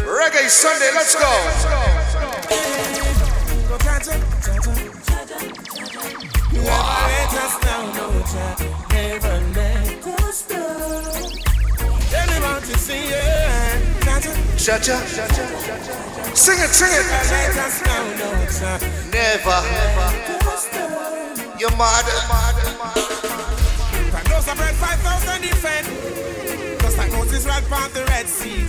[0.10, 1.78] Reggae Sunday, let's go.
[14.68, 14.76] Cha.
[16.36, 17.06] Sing it, sing it.
[19.14, 19.64] Never.
[21.58, 22.04] You're mad.
[24.28, 25.88] Those are bread 5,000 defend.
[26.82, 28.68] Just like Moses right past the Red Sea.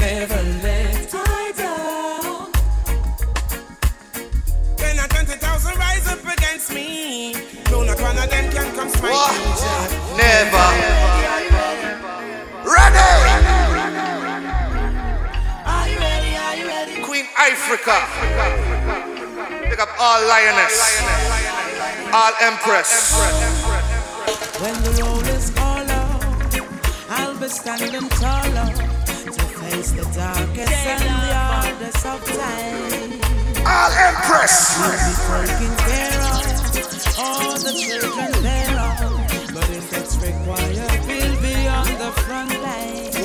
[0.00, 2.50] Never let I down.
[4.98, 7.34] Or twenty thousand rise up against me.
[7.70, 9.46] No, not one of them can come smite me.
[10.16, 10.66] Never.
[12.68, 13.29] Ready.
[17.40, 17.96] Africa.
[19.70, 20.76] Pick up all lioness.
[22.12, 23.16] All empress.
[24.60, 26.22] When the road is all out,
[27.08, 28.68] I'll be standing taller
[29.06, 33.24] to face the darkest and the hardest of times.
[33.64, 34.76] All empress.
[34.76, 36.44] We'll be taking care of
[37.18, 39.00] all the children thereof.
[39.54, 43.19] But if it's required, we'll be on the front line.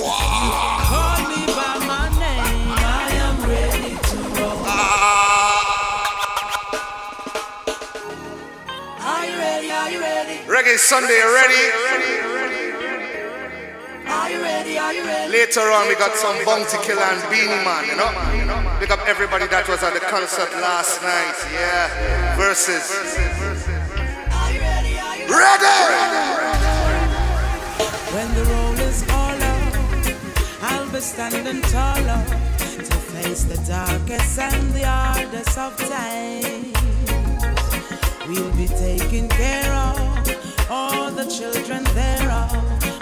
[10.55, 11.65] Reggae Sunday, ready?
[14.07, 14.77] Are you ready?
[14.77, 15.29] Are you ready?
[15.33, 18.07] Later on, we got some Bounty Killer and Beenie Man, you know?
[18.79, 22.37] Pick up everybody that was at the concert last night, yeah.
[22.37, 22.87] Versus.
[25.27, 25.75] Ready!
[28.15, 29.75] When the roll is all out,
[30.71, 32.23] I'll be standing taller
[32.79, 36.71] to face the darkest and the hardest of times.
[38.25, 40.14] We'll be taking care of
[40.69, 42.51] all the children thereof.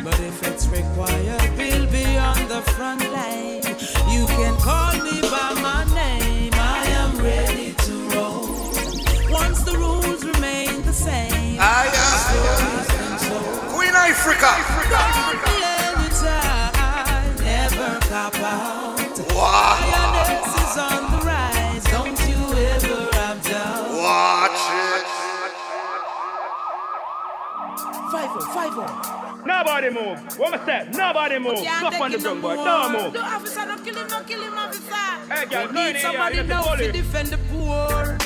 [0.04, 3.64] But if it's required, we'll be on the front line.
[4.12, 6.52] You can call me by my name.
[6.56, 8.48] I am ready to roll.
[9.32, 11.58] Once the rules remain the same.
[11.60, 12.34] I am
[13.70, 14.54] Queen Ifrica.
[15.90, 18.93] Anytime, never cop out.
[28.64, 29.44] Five five oh.
[29.46, 30.40] Nobody move.
[30.40, 30.90] What I say?
[30.98, 31.58] Nobody move.
[31.60, 32.56] Stop on the drum, boy.
[32.56, 33.14] Don't move.
[33.14, 34.96] No officer, don't kill him, don't kill him, officer.
[35.30, 38.18] Hey, girl, We need somebody let the now to defend the poor.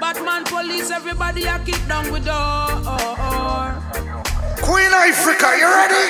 [0.00, 2.68] Batman, police, everybody a kick down with door.
[4.60, 6.04] Queen Ifrica, you ready?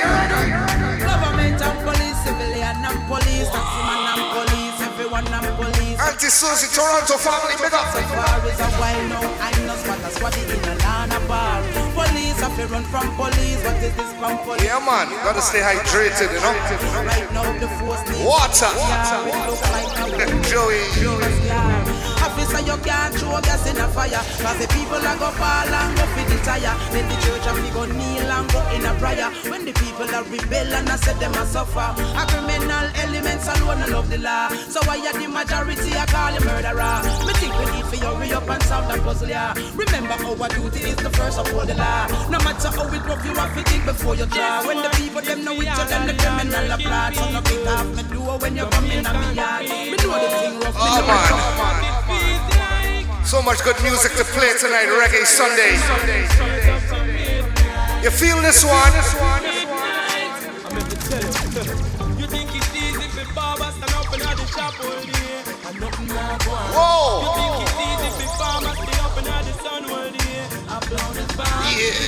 [1.06, 5.75] Government and police, civilian and police, taximan and police, everyone and police.
[6.16, 7.92] Auntie Susie, Toronto family, big up.
[7.92, 11.60] So far is a while now, I'm not spot a squatty in a Lana bar.
[11.92, 14.64] Police, have to run from police, what is this from police?
[14.64, 16.56] Yeah, man, gotta stay hydrated, you know?
[17.04, 18.64] Right now, the force needs Water.
[18.64, 21.95] Yeah, it look like a Joey.
[22.36, 24.20] Officer, you can't throw gas in a fire.
[24.44, 26.76] Cause the people are go fall and go for the tire.
[26.92, 29.32] Then the church and we go kneel and go in a prayer.
[29.48, 31.96] When the people are rebel and I said them a suffer.
[31.96, 34.52] A criminal elements alone I love the law.
[34.68, 37.00] So why are the majority I call you murderer?
[37.24, 39.56] Me think we need for hurry up and solve that puzzle, yeah.
[39.72, 42.04] Remember our duty is the first of all the law.
[42.28, 44.60] No matter how it rough you have to think before you draw.
[44.68, 47.88] When the people them know it, you them the criminal applaud So no kick off
[47.96, 49.64] me do when you come in a me yard.
[49.64, 52.05] Me know the thing rough, me Oh, know man.
[53.26, 55.74] So much good music to play tonight, Reggae Sunday.
[58.04, 58.92] You feel this one?
[66.70, 67.34] Whoa.
[71.76, 72.06] Yeah.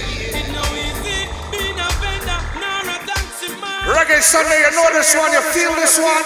[3.88, 6.24] Reggae Sunday, you know this one, you feel this one?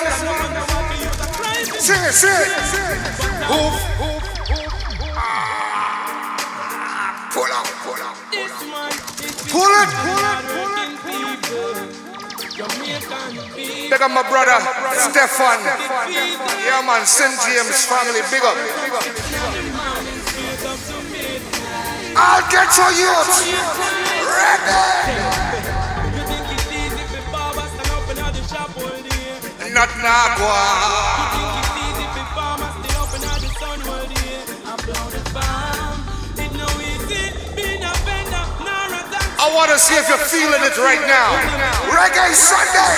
[1.80, 2.48] Sing it, sing it.
[3.48, 4.31] Hoof, hoof,
[7.92, 9.90] Pull it,
[13.90, 14.58] Big up my brother,
[14.96, 15.60] Stefan.
[16.64, 17.36] Yeah, man, St.
[17.44, 18.56] James family, big up.
[22.16, 23.12] I'll get to you.
[24.24, 25.32] Ready?
[29.74, 31.31] Not Nagua.
[39.42, 41.34] I want to see if you're feeling it right now.
[41.90, 42.94] Reggae Sunday.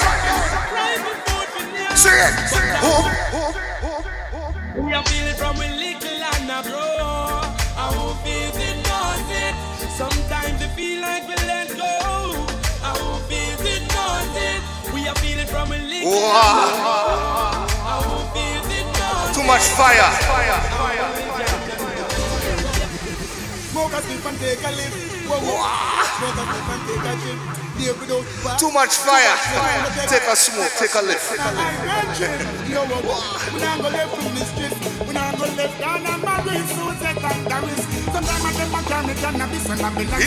[1.96, 2.36] See it.
[4.76, 7.48] We are feeling from a little and a bro.
[7.80, 8.12] I who
[8.84, 9.54] knows it.
[9.96, 11.88] Sometimes we feel like we let go.
[12.84, 13.24] I who
[13.96, 14.60] knows it.
[14.92, 16.76] We are feeling from a little Wow.
[16.76, 17.72] bro.
[17.88, 20.12] I who feels it knows Too much fire.
[23.72, 24.92] Smoke a spliff and take a lift.
[24.92, 24.92] Whoa, whoa.
[24.92, 25.03] Smoke a spliff and take a chip.
[27.74, 28.58] Live without bar.
[28.58, 29.36] Too much fire.
[30.06, 31.32] Take a smoke, take a lift.
[32.70, 33.54] Yo, whoa, whoa.
[33.54, 34.72] We not go from this strip.
[35.08, 37.84] We not go left down and my race so take that the.
[38.12, 40.22] Sometimes I take my time to cannabis and I'm in like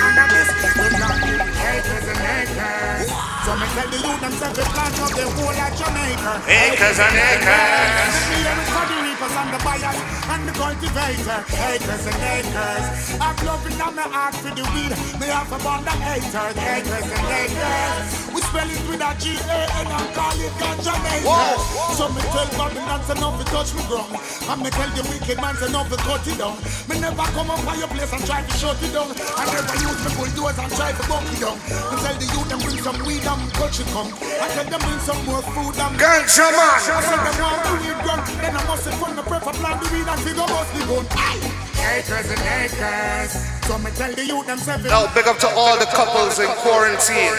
[0.00, 0.48] cannabis.
[0.76, 3.29] We not need acres and acres.
[3.50, 6.32] So me tell the youth themselves to plant up the whole of Jamaica.
[6.46, 8.14] Acres and acres.
[8.30, 9.98] Me is for the reapers and the buyers
[10.30, 11.40] and the cultivator.
[11.50, 12.86] Acres and acres.
[13.18, 14.94] I'm loving on my heart for the weed.
[15.18, 16.54] Me have a bond of haters.
[16.54, 18.30] Acres and acres.
[18.30, 21.60] We spell it with a G-A-N and call it ganja acres.
[21.98, 24.14] So me tell Babylon to not to touch me ground.
[24.46, 26.54] And me tell the wicked man to not to cut it down.
[26.86, 29.10] Me never come up by your place and try to shut it down.
[29.34, 31.58] I never use me bulldozer and try to buck it down.
[31.90, 34.10] Me tell the youth them bring some weed and touch it come.
[34.12, 36.76] I tell them bring some more food and Ganja man.
[36.76, 38.20] I tell them want the weed gun.
[38.40, 40.82] Then I must say fun me prefer plant the weed and figure bust the.
[41.16, 41.60] Aye.
[41.80, 43.32] Acres and acres.
[43.64, 44.90] So me tell the youth them seven.
[44.92, 47.32] Now, big up to all the couples in quarantine.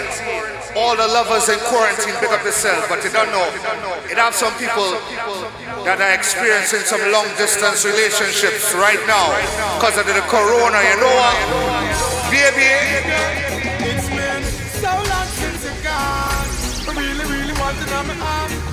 [0.74, 2.88] All the lovers in quarantine, big up yourself.
[2.88, 3.43] But you don't know,
[4.10, 4.97] it have some people
[5.84, 9.36] that are experiencing some long distance relationships right now
[9.78, 11.36] because of the corona, you know what?
[12.32, 13.51] Baby,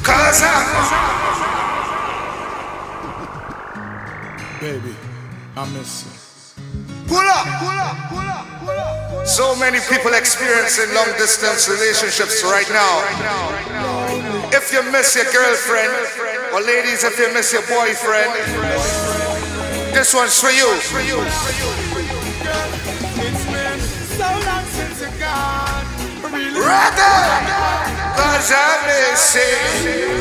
[0.02, 0.54] cause I.
[4.60, 4.94] Baby,
[5.56, 6.12] I miss you.
[7.06, 9.26] Pull up, pull up, pull up, pull up.
[9.26, 13.04] So many people experiencing long distance relationships right now.
[14.52, 15.92] If you miss your girlfriend,
[16.52, 18.32] or ladies, if you miss your boyfriend,
[19.94, 20.68] this one's for you.
[23.20, 23.80] It's been
[24.16, 25.84] so long since you're gone.
[26.24, 28.07] I Ready?
[28.18, 30.18] Cause I miss it.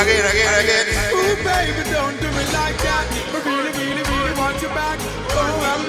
[0.00, 0.86] Again, again, again.
[1.12, 3.04] Ooh, baby, don't do me like that.
[3.34, 4.98] I really, really, really want you back.
[5.36, 5.82] Oh, I'm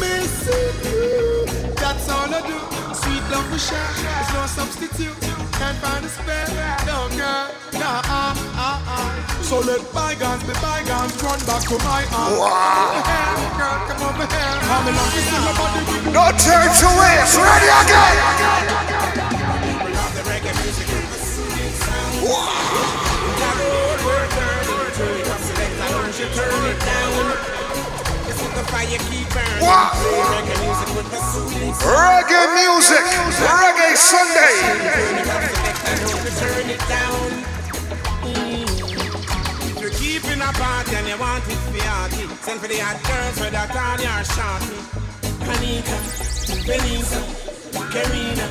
[0.00, 1.72] missing you.
[1.76, 2.58] That's all I do.
[2.94, 3.92] Sweet love we share.
[4.04, 5.18] There's no substitute.
[5.58, 6.48] Can't find a spare.
[6.86, 7.48] No, girl.
[7.74, 8.83] Nah, ah, ah, ah.
[9.44, 11.12] So let bygones be bygones.
[11.22, 12.40] Run back to my arms.
[12.40, 12.96] Wow.
[13.60, 14.56] Girl, come over here.
[14.72, 15.84] I'm in love with your body.
[16.16, 16.88] No turn to.
[17.44, 18.16] Ready again.
[31.84, 33.04] Reggae music.
[33.44, 34.56] Reggae Sunday.
[36.26, 37.53] If you're keeping
[40.44, 43.72] a party and you want it for yachty, send for the hot girls with that
[43.72, 44.76] on your shorty.
[45.48, 45.96] Anita,
[46.68, 47.20] Benita,
[47.88, 48.46] Karina,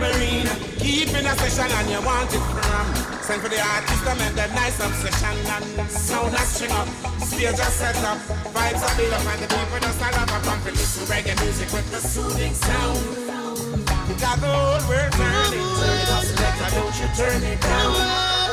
[0.00, 0.54] Marina.
[0.80, 2.86] Keeping a session and you want it from.
[3.20, 6.88] Send for the artist to make that nice obsession and sound a string up.
[7.20, 8.18] Stage a set up,
[8.56, 11.36] vibes a build up and the people just a love up and for listen reggae
[11.44, 13.04] music with the soothing sound.
[14.16, 18.37] Got the whole world turning, turn it up, selector, don't you turn it down.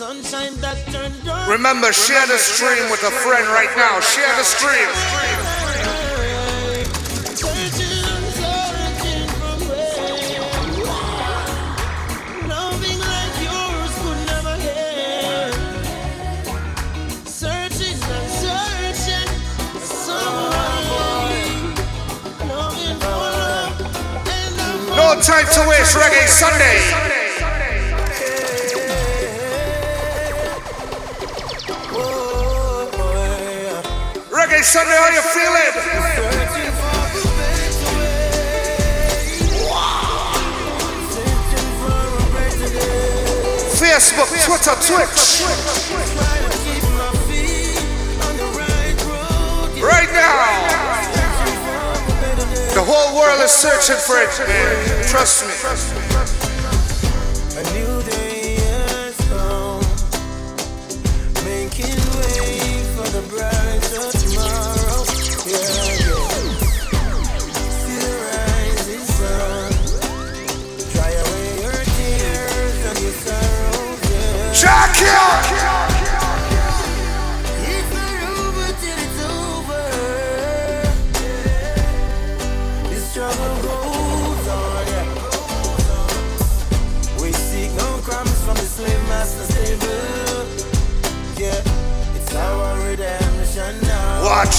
[0.00, 1.46] sunshine that turned dark.
[1.46, 4.00] Remember, share the stream with a friend right now.
[4.00, 4.88] Share the stream.
[7.36, 10.00] Searching and searching from where
[12.48, 15.60] Loving like yours could never end.
[17.28, 19.28] Searching and searching
[19.76, 21.76] for someone.
[22.48, 23.76] Loving for love
[24.32, 26.99] and love No No time to waste Reggae Sunday.
[34.50, 35.72] Reggae Sunday, how you feeling?
[43.78, 45.42] Facebook, Twitter, Twitch.
[49.80, 50.66] Right now,
[52.74, 55.04] the whole world is searching for it, man.
[55.06, 55.54] Trust me.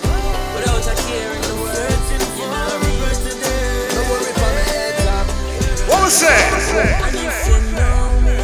[0.55, 1.75] Without a care in the world.
[1.75, 3.87] Searching for a better day.
[3.95, 5.27] Don't worry for me head up.
[5.87, 6.35] What was that?
[7.07, 8.37] And if you know me,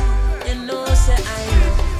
[0.48, 1.44] you know say I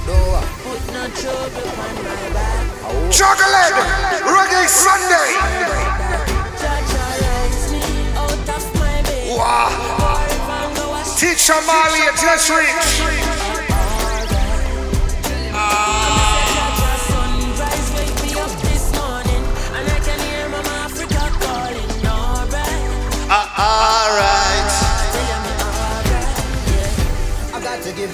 [0.08, 0.40] know.
[0.64, 2.64] Put no trouble on my back.
[3.12, 3.76] Chocolate!
[4.24, 5.30] Reggae Sunday!
[6.62, 7.84] Jaja rise me
[8.16, 8.90] out of my.
[9.38, 9.70] Wow.
[11.18, 13.33] Teacher Mali, just reached.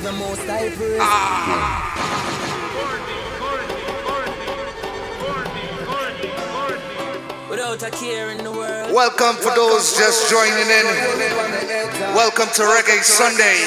[0.02, 1.00] Give the most high praise.
[7.50, 8.94] Without a care in the world.
[8.94, 10.86] Welcome for those just joining in.
[12.16, 13.66] Welcome to Reggae Sunday.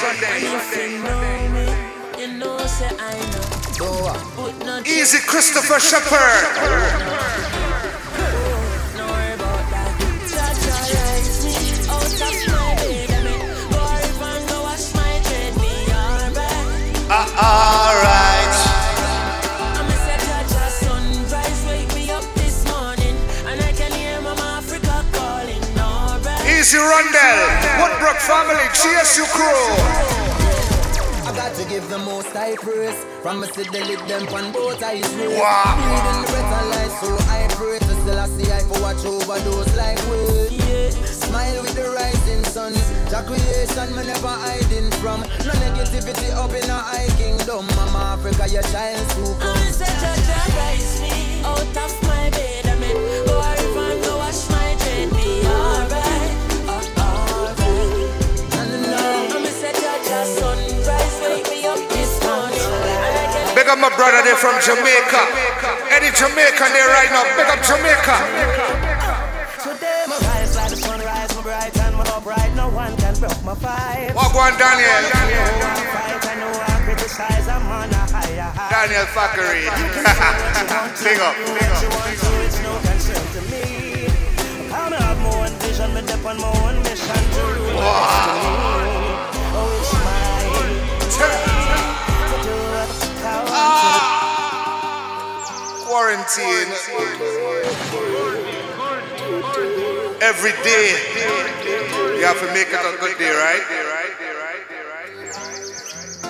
[4.87, 7.42] Easy Christopher you
[17.43, 18.03] alright.
[18.03, 18.57] Alright.
[19.79, 23.17] I'm a Jaja sunrise wake me up this morning,
[23.47, 25.63] and I can hear Mama Africa calling.
[25.79, 26.47] Alright.
[26.47, 27.41] Easy Rundell.
[27.79, 28.67] Woodbrook family.
[28.79, 30.23] GSU crew.
[31.25, 32.99] I got to give the most high praise.
[33.23, 35.03] From a sit the lip them on both eyes.
[35.39, 35.79] Wow.
[36.27, 39.75] The of life, so I pray to still I see I for watch over those
[39.77, 40.62] like we.
[41.33, 41.39] Yeah.
[41.39, 42.75] Smile with the rising sun.
[43.09, 45.21] Jah creation me never hiding from.
[45.49, 47.67] No negativity up in a high kingdom.
[47.77, 49.57] Mama Africa, your child who I'm come.
[49.57, 52.67] a set Jaja rise me out of my bed.
[52.69, 55.09] I mean, go river and go wash my dread.
[55.13, 56.37] Me alright.
[56.69, 57.57] Alright.
[59.33, 63.79] I'm a set Jaja sunrise wake me up this morning, and I can Big up
[63.79, 65.23] my brother there from Jamaica.
[65.97, 67.25] Any Jamaican there right now.
[67.37, 68.17] Big up Jamaica.
[68.21, 68.92] Today
[72.83, 73.55] one can broke my.
[74.15, 75.03] Walk one Daniel.
[75.95, 78.71] Fight, I know I criticize, I'm on a higher high.
[78.75, 79.71] Daniel Fackery.
[81.07, 81.35] Big up.
[81.39, 81.79] Big up.
[81.79, 82.59] to, it's
[83.35, 83.65] to me.
[84.73, 87.87] I'm have my own vision, me dip on my own mission to rule my.
[89.55, 90.43] Oh, it's my
[91.19, 91.47] turn
[92.31, 92.91] to do what
[93.23, 93.55] I want to.
[93.55, 94.23] Ah.
[95.87, 97.62] Quarantine.
[100.23, 100.95] Every day.
[102.15, 103.61] You have to make it a good day, right?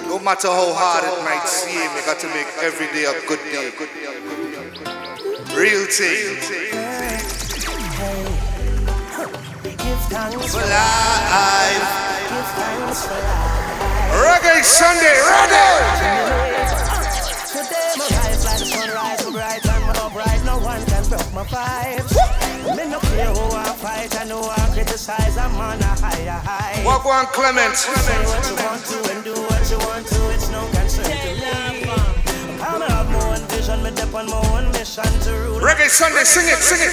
[0.08, 3.38] No matter how hard it might seem, you got to make every day a good
[3.52, 3.68] day.
[5.52, 6.40] Real thing.
[10.56, 11.12] Life.
[11.52, 12.02] Life.
[14.24, 15.68] Reggae Sunday, ready!
[17.52, 20.40] Today my rise like the sunrise, bright and upright.
[20.46, 22.31] No one can broke my vibes.
[22.92, 25.38] No care who I fight, I know I criticize.
[25.38, 26.84] I'm on a higher high.
[26.84, 27.74] Walk one Clement.
[27.74, 30.30] Say what you want to and do what you want to.
[30.36, 32.12] It's no concern to me.
[32.60, 35.60] I'm have my own vision, me dip on my own mission to rule.
[35.60, 36.92] Reggae Sunday, sing it, sing it.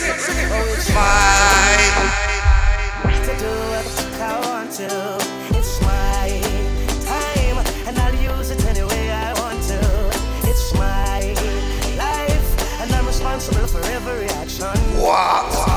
[0.55, 2.29] Oh, it's My.
[3.27, 3.87] to do what
[4.23, 5.19] I want to.
[5.59, 6.31] It's my
[7.11, 9.79] time, and I'll use it any way I want to.
[10.47, 11.35] It's my
[11.99, 12.49] life,
[12.81, 14.79] and I'm responsible for every action.
[14.95, 15.68] Wow.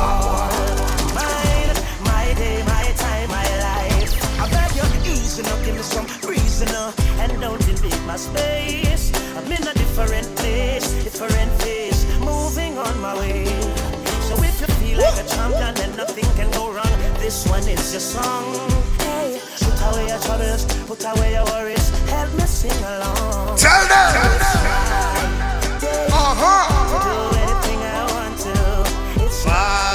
[5.41, 9.13] Now, give me some reason, uh, and don't invade my space.
[9.35, 13.47] I'm in a different place, different phase, moving on my way.
[14.29, 16.99] So if you feel like a champion, and nothing can go wrong.
[17.19, 18.45] This one is your song.
[19.01, 21.89] Hey, put away your troubles, put away your worries.
[22.11, 23.57] Help me sing along.
[23.57, 24.13] Tell them.
[26.13, 28.53] I want to.
[29.25, 29.93] It's my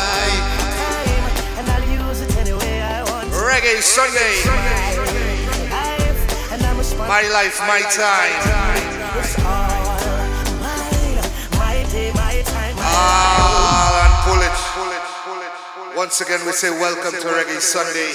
[4.44, 4.97] time,
[7.08, 8.36] My life, my time.
[9.46, 9.88] All.
[12.80, 15.98] Ah, and pull it.
[15.98, 18.12] Once again, we say welcome to Reggae Sunday.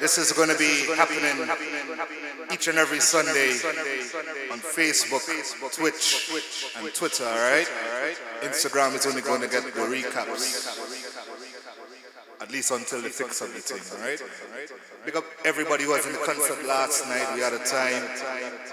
[0.00, 1.48] This is going to be happening
[2.52, 3.50] each and every Sunday
[4.50, 5.24] on Facebook,
[5.72, 7.68] Twitch, and Twitter, alright?
[8.40, 10.68] Instagram is only going to get the recaps.
[12.40, 14.22] At least until the fix of the thing, alright?
[15.04, 17.34] Big up everybody who was in the concert last night.
[17.34, 18.02] We had a time.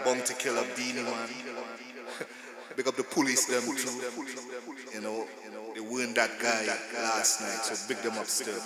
[0.06, 1.30] Bounty Killer, Beenie Man.
[2.78, 4.00] Big up the police, them too.
[4.94, 5.28] You know,
[5.76, 6.68] they weren't that guy
[7.04, 8.60] last night, so big them up still.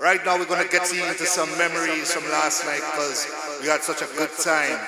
[0.00, 3.30] Right now, we're gonna get into some memories from last night because
[3.62, 4.78] we had such a good time.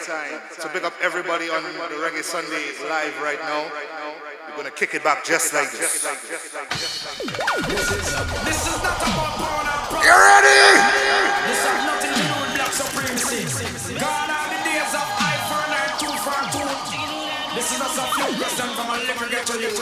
[0.59, 3.71] So big up everybody on the Reggae Sunday live right now.
[4.49, 6.03] We're gonna kick it back just like this.
[8.43, 10.05] This is not about power and profit.
[10.05, 11.68] You ready?
[19.49, 19.73] To you.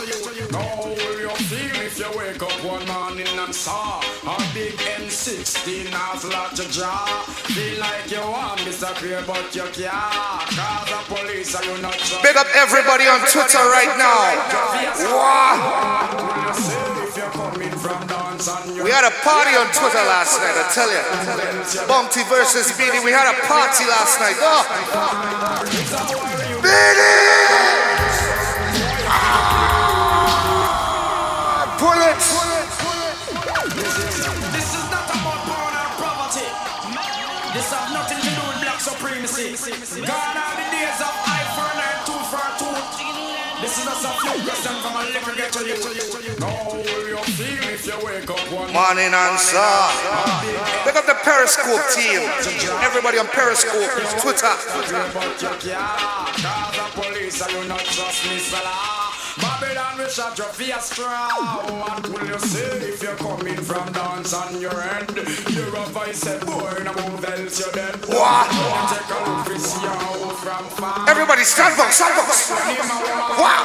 [0.55, 5.91] How will you feel if you wake up one morning and saw a big M16
[5.91, 7.27] as large a jaw?
[7.51, 8.95] Feel like you want Mr.
[8.95, 9.91] Clear, but you can't.
[10.55, 11.99] Cause the police are you not.
[12.23, 14.39] Big up everybody on Twitter right now.
[15.11, 15.59] Wow.
[18.87, 21.03] We had a party on Twitter last night, I tell you.
[21.91, 24.39] Bumpty versus Beenie, we had a party last night.
[24.39, 24.63] Oh.
[48.73, 49.57] Morning answer.
[49.65, 50.87] Pick up one.
[50.87, 52.21] Look at the Periscope team.
[52.83, 53.91] Everybody on Periscope,
[54.21, 54.53] Twitter.
[59.39, 60.67] But you can't, cause the police are you not trust me, fella.
[60.67, 61.29] Babylon will shut your straw.
[61.77, 65.17] What will you say if you're coming from dance on your end?
[65.51, 67.95] You're a voice said, boy, now move else you're dead.
[68.07, 68.51] What?
[68.91, 69.93] Take a look, we see you
[70.37, 71.09] from far.
[71.09, 72.29] Everybody, stand up, stand up.
[73.39, 73.65] Wow.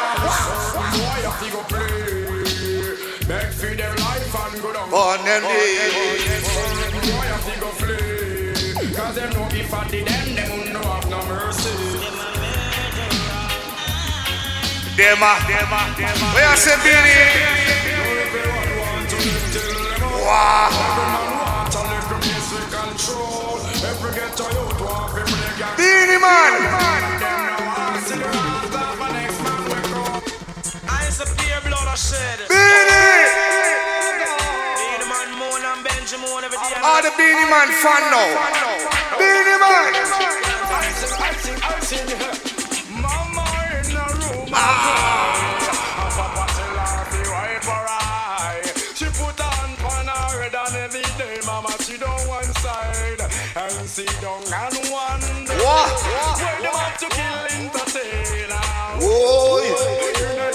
[0.91, 2.11] Boy, you feel go play.
[3.27, 4.89] Beg for their life and go down.
[4.91, 5.57] On them Boy,
[7.27, 8.93] you feel go play.
[8.93, 10.20] Cause them know if I did
[15.01, 15.33] Dema.
[16.37, 17.25] Where I say Beenie?
[20.21, 20.69] Wow.
[25.75, 26.53] Beenie Man.
[30.85, 32.45] I ain't pure blood I shed.
[32.45, 33.25] Beanie.
[34.77, 36.77] Beenie man, moan and Benji moan every day.
[36.83, 38.29] All the Beenie Man fan now.
[39.17, 39.57] Beenie
[42.37, 42.40] Man.
[44.51, 44.57] The
[53.87, 58.65] she down and wonder where to kill entertainer.
[58.99, 59.75] You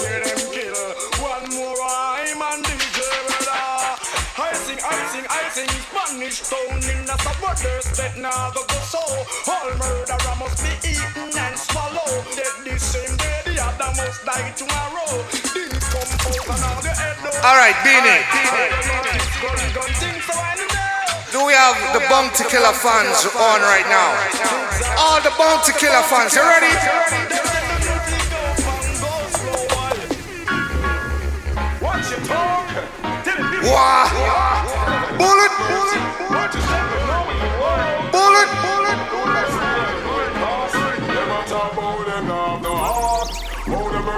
[0.01, 0.83] hear them kill
[1.21, 1.77] one more.
[4.39, 6.39] I sing, I sing, I sing Spanish
[6.89, 8.53] in a supporters that now.
[9.47, 12.25] All murderer must be eaten and swallowed.
[12.35, 13.16] Dead the same
[13.77, 15.23] day, the other must die tomorrow.
[15.53, 17.45] Didn't come out and all the head down.
[17.45, 18.21] All right, Beenie.
[19.41, 20.67] Gun, gun, thing, so I know.
[21.31, 24.15] Do we have the Bounty Killer fans on right now?
[24.97, 26.73] All the Bounty Killer fans, you ready?
[33.63, 35.17] Wow.
[35.17, 35.51] Bullet.
[36.29, 36.96] Bullet.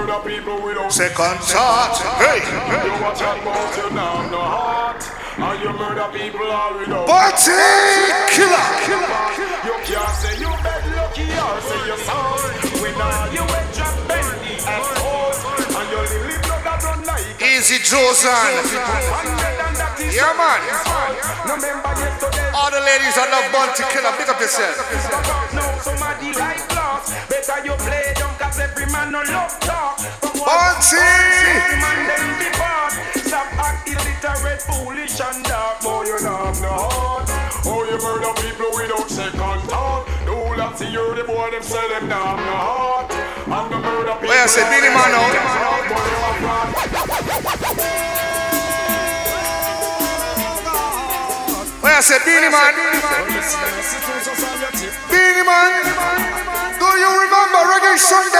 [0.10, 2.01] Second thought.
[2.18, 2.41] Hey.
[2.82, 3.38] You watch out
[3.78, 5.05] you now, no heart.
[5.38, 7.53] And you murder people all without Bounty
[8.34, 8.66] Killer.
[9.64, 12.57] You can't say you bed lucky or say you sorry.
[12.82, 19.59] When all you wet drop bendy and your lily blood that run like Easy Josan.
[20.00, 20.64] Yeah, man.
[22.56, 24.80] All the ladies that love Bounty Killer, pick up yourself.
[27.28, 27.76] Better you
[34.24, 35.82] them foolish and dark.
[35.82, 36.56] Boy, you know.
[37.68, 40.08] Oh, you murder people without second thought.
[40.24, 40.32] The
[41.28, 42.08] boy them them
[42.56, 43.12] heart.
[43.12, 44.32] And the murder people.
[44.32, 44.47] I
[47.76, 48.29] Billy?
[52.00, 52.72] I say Beenie Man,
[55.12, 55.84] Beenie Man,
[56.80, 58.39] do you remember Reggae Sunday?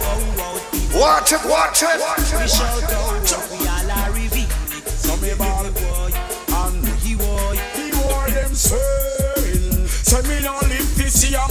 [0.00, 2.00] Oh, oh, Watch it, watch it.
[2.40, 4.48] We shout, oh, oh, we all are revealed.
[4.88, 11.28] So me ball and he wore, he wore them saying, say me no live this
[11.30, 11.44] year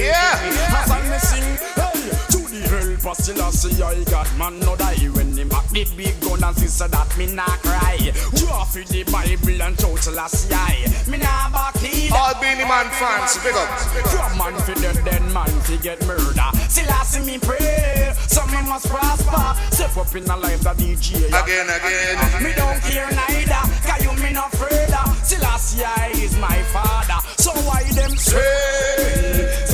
[0.00, 0.32] Yeah.
[0.80, 1.44] As I sing,
[1.76, 5.84] hey, to the help of Selassie, I got man no die when him back the
[5.94, 7.98] big gun and sister that me nah cry.
[8.32, 12.12] Draw for the Bible and shout Selassie, I me nah back lead.
[12.16, 13.68] All Beenie Man fans, big up.
[14.08, 16.48] From man fi dead, then man fi get murder.
[16.72, 19.52] Selassie me pray, some me must prosper.
[19.68, 21.28] Step up in a life that DJ.
[21.28, 22.16] Again, again.
[22.40, 24.88] Me don't care neither, cause you me not afraid.
[25.22, 25.84] Selassie
[26.24, 29.69] is my father, so why them say?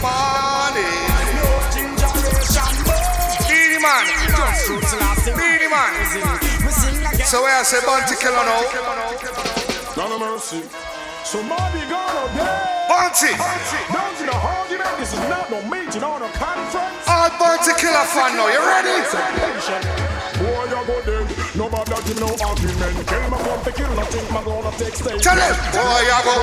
[0.00, 1.12] Morning.
[1.36, 1.60] No
[3.44, 4.04] Beenie Man.
[5.36, 5.92] Beenie Man.
[6.64, 7.26] Me sing again.
[7.28, 8.64] So where I say Bounty Killer now?
[9.92, 10.64] God of mercy.
[11.22, 12.48] Somebody got a day.
[12.88, 13.36] Bounty.
[13.92, 14.88] Down to the argument.
[14.96, 17.04] This is not no meeting or no conference.
[17.04, 19.04] All Bounty Killer fan now, you ready?
[20.40, 20.96] Boy, you go
[21.60, 21.70] dead.
[21.70, 23.06] Nobody give no argument.
[23.06, 24.34] Kill my come to kill nothing.
[24.34, 25.22] My gonna take stage.
[25.22, 25.54] Tell him.
[25.72, 26.34] Boy, you go.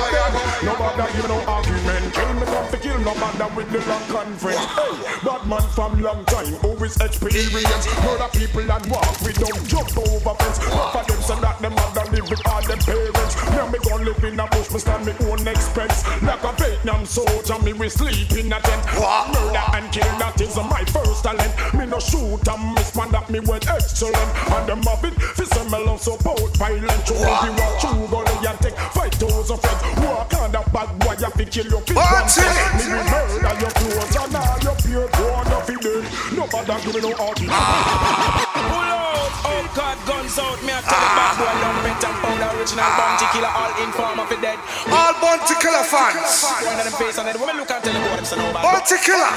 [0.62, 2.14] Nobody give no argument.
[2.14, 4.64] Kill me come to kill nobody with the long conference.
[4.78, 4.94] Hey,
[5.24, 6.54] bad man from long time.
[6.62, 7.86] Always experience.
[8.04, 9.20] Murder people and walk.
[9.22, 10.58] We don't jump over fence.
[10.58, 13.34] But for them say that them mother live with all them parents.
[13.50, 14.70] Now me gon' live in a bush.
[14.70, 16.02] Me stand me own expense.
[16.22, 17.58] Like a Vietnam soldier.
[17.62, 18.82] Me we sleep in a tent.
[18.94, 21.52] Murder and kill that is my first talent.
[21.74, 24.30] Me no shoot and miss man that me well excellent.
[24.50, 27.06] And them have it fi say me love support violent.
[27.06, 29.82] So if you want to go and take five thousand friends.
[30.02, 32.42] Walk on the bad boy you fi kill your fit one Watch it.
[32.42, 32.74] friend.
[32.78, 36.04] Me will murder your clothes and all your pure born of it dead.
[36.34, 37.54] Nobody give me no argument.
[37.54, 38.46] Ah.
[38.58, 40.58] Pull out, oh God, guns out.
[40.64, 43.52] Me a tell the bad boy young mint and pound original bounty killer.
[43.52, 44.58] All informer fi dead.
[44.88, 46.44] All Bounty Killer fans.
[46.64, 47.36] One of them face on it.
[47.36, 48.36] When look and tell the boy them say.
[48.36, 49.30] Bounty Killer.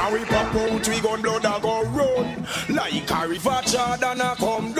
[0.00, 4.34] And we pop out, we gun blood and go run Like a river Jordan a
[4.36, 4.79] come down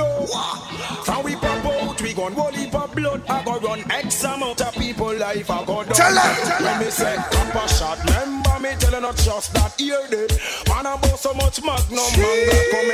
[3.01, 5.95] blood I go run X amount of people life I go down.
[5.95, 6.65] Tell 'em.
[6.65, 10.31] When me say copper shot, remember me telling not just that ear dead
[10.69, 12.91] Man I bought so much magnum man that come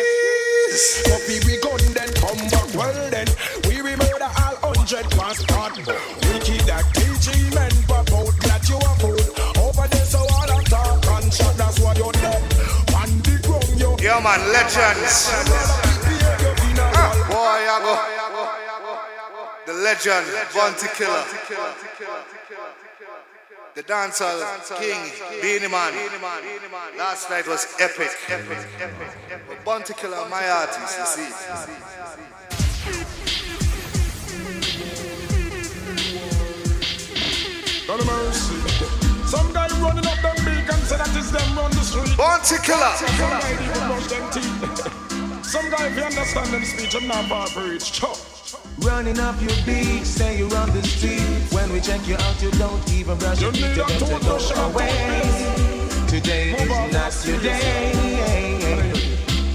[1.09, 2.68] Copy we gun then come back.
[2.78, 3.28] Well then
[3.66, 8.78] We we murder all hundred past start Wicked that teaching men pop out that you
[8.78, 9.22] a fool.
[9.64, 12.42] Over there so all that talk and shot that's why you're dead.
[13.00, 15.30] On the ground you Yeah, man, legends.
[16.98, 18.16] Ah, boy, you go.
[19.83, 21.24] Legend, Bounty Killer.
[23.74, 24.99] The dancehall king,
[25.43, 25.93] Beenie Man.
[26.97, 28.09] Last night was epic.
[29.47, 31.31] But Bounty Killer, my artist, you see.
[37.87, 38.55] God of mercy.
[39.27, 42.16] Some guy running up them big and say that is them run the street.
[42.16, 42.97] Bounty Killer.
[42.97, 45.45] Some guy even brush them teeth.
[45.45, 48.36] Some guy if you understand them speech, I'm not each chop.
[48.87, 51.18] Running up your beat, say you run the street.
[51.51, 53.70] When we check you out, you don't even brush your teeth.
[53.70, 55.22] You got to go away.
[56.07, 57.91] Today is not your day.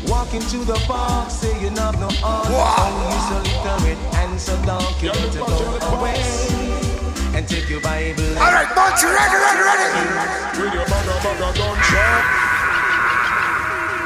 [0.06, 2.50] Walk into the park, say you have no honor.
[2.52, 6.20] Oh, you so literate and so dark, you got to go away.
[7.34, 8.36] And take your Bible.
[8.36, 10.60] All right, Bounty, ready, ready, ready.
[10.60, 12.24] With your bugger bugger gunshot.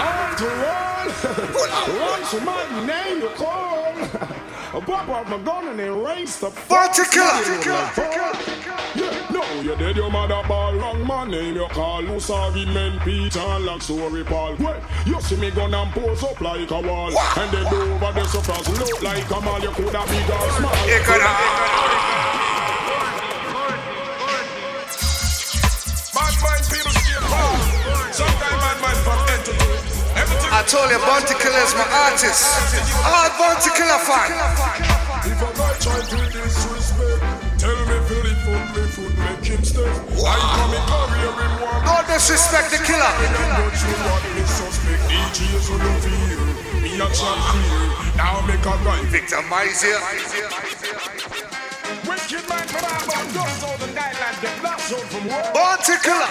[0.05, 1.09] After all,
[2.11, 4.41] once man name you call.
[4.76, 7.41] I pop out my gun and erase the Bounty Killer.
[8.93, 11.07] Yeah, no, you dead your mother ball wrong.
[11.07, 14.55] Man name you call Loose argument Peter and like story Paul.
[14.59, 17.17] Well, you see me gun and pose up like a wall.
[17.38, 20.71] And then over the surface look like a man You coulda big or small.
[26.15, 27.55] Bad mind people stay far
[28.11, 29.14] Sometimes bad mind from entity Everything
[30.56, 32.47] I told you, Bounty Killer is my artist.
[33.03, 34.32] All Bounty Killer fan.
[35.28, 39.60] If a guy try to disrespect, tell me feel it foot, me foot make him
[39.68, 39.84] stay.
[39.84, 41.84] I come in career in one.
[41.84, 43.12] The disrespect the killer.
[48.16, 49.03] Now make a right.
[49.12, 49.99] Victimize you.
[52.49, 55.43] Man from those out the island, get lost out from war.
[55.53, 56.29] Bounty killer.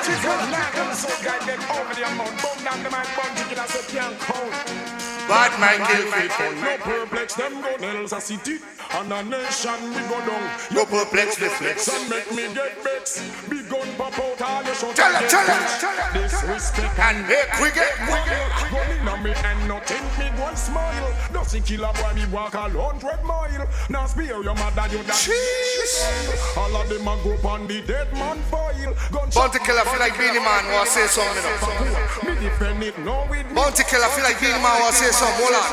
[0.94, 5.13] So guy get over the amount, bum down the man, bounty killer, so can't count.
[5.28, 6.52] Bad man kill people.
[6.60, 8.58] No perplex them go nails a city
[8.92, 10.50] and a nation we go down.
[10.72, 11.88] No perplex the flex.
[11.88, 13.22] And make me get vexed.
[13.48, 14.98] Big gun pop out all your shots.
[14.98, 16.12] Tell her, tell her.
[16.12, 18.52] Disrespect and make we get we get.
[18.70, 21.14] Gun in a me and no think me and smile.
[21.32, 23.66] Does it kill a boy me walk a hundred mile.
[23.88, 25.16] Now spear your mother you that.
[25.16, 26.56] Jeez.
[26.56, 28.94] All of them a go on the dead man file.
[29.34, 32.28] Bounty killer feel like Beenie Man want say something.
[32.28, 33.54] Me defend it no with me.
[33.54, 35.46] Bounty killer feel like Beenie Man want say something.
[35.46, 35.70] Hold on.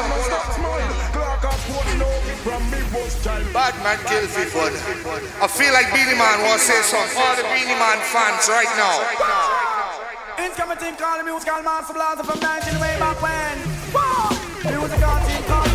[3.53, 4.69] Bad man kill people.
[5.41, 7.17] I feel like Beenie Man want to say something.
[7.17, 9.01] All the Beenie Man fans right now.
[10.37, 13.57] Incoming team calling called Master Blaster from 19 way back when.
[14.61, 15.73] Music team calling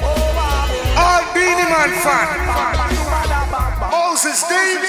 [0.00, 2.40] oh, All Beenie Man fans.
[3.92, 4.88] Moses David.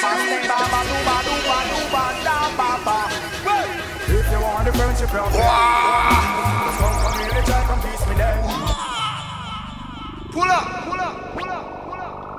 [5.00, 6.37] If
[10.38, 12.32] Pull up, pull up, pull up, pull up,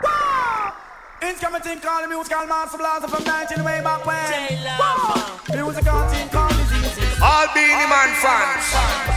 [0.00, 0.76] pull up.
[1.20, 4.30] Incoming team calling me, who's called Master Blaster from 19 way back when.
[5.50, 7.20] Music on team called diseases.
[7.20, 9.15] All Beenie Man fans.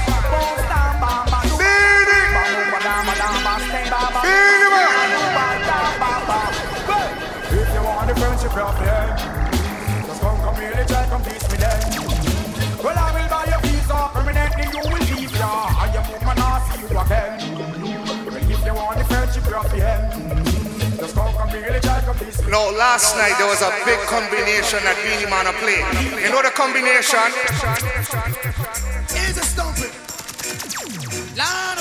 [22.50, 25.86] No, last night there was a big combination that Beenie Man played.
[26.18, 27.22] You know the combination?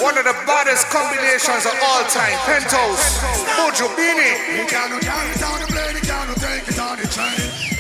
[0.05, 2.37] One of the baddest combinations of all time.
[2.45, 3.17] Penthouse,
[3.57, 4.61] Mojo, Beenie.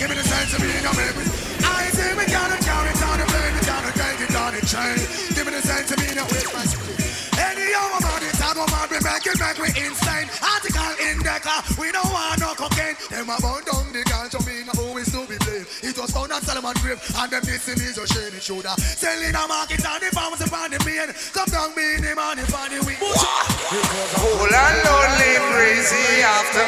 [0.00, 1.28] Give me the sense of being a baby.
[1.60, 4.64] I say we cannot carry it on the plane, you cannot take it on the
[4.64, 4.96] train.
[5.36, 6.87] Give me the sense of being a other
[8.66, 10.28] man, it's a man, we make it back, we insane.
[10.42, 12.96] Article in the car, we don't want no cocaine.
[13.10, 15.66] Them about down the ganja, me no always to be blamed.
[15.82, 18.74] It was found on Solomon grave, and them missing is a shady shoulder.
[18.78, 21.12] Selling a market and the farmers upon the main.
[21.32, 22.98] Come down, me in the money, upon the week.
[22.98, 26.66] Cool and lonely, crazy after.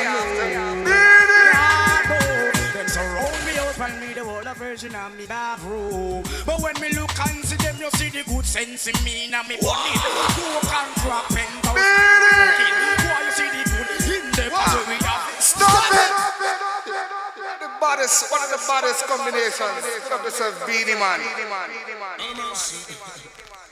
[2.75, 4.10] Them surround me out and me the whole
[4.71, 6.23] version of me bathroom.
[6.47, 9.43] But when me look and see them, you see the good sense in me now
[9.43, 9.99] me body.
[10.39, 11.75] Coke and crap penthouse.
[11.75, 14.95] Why you see the good in the body?
[15.43, 16.13] Stop it!
[17.59, 20.31] The baddest, one of the baddest combinations of the
[20.67, 21.19] Beenie Man.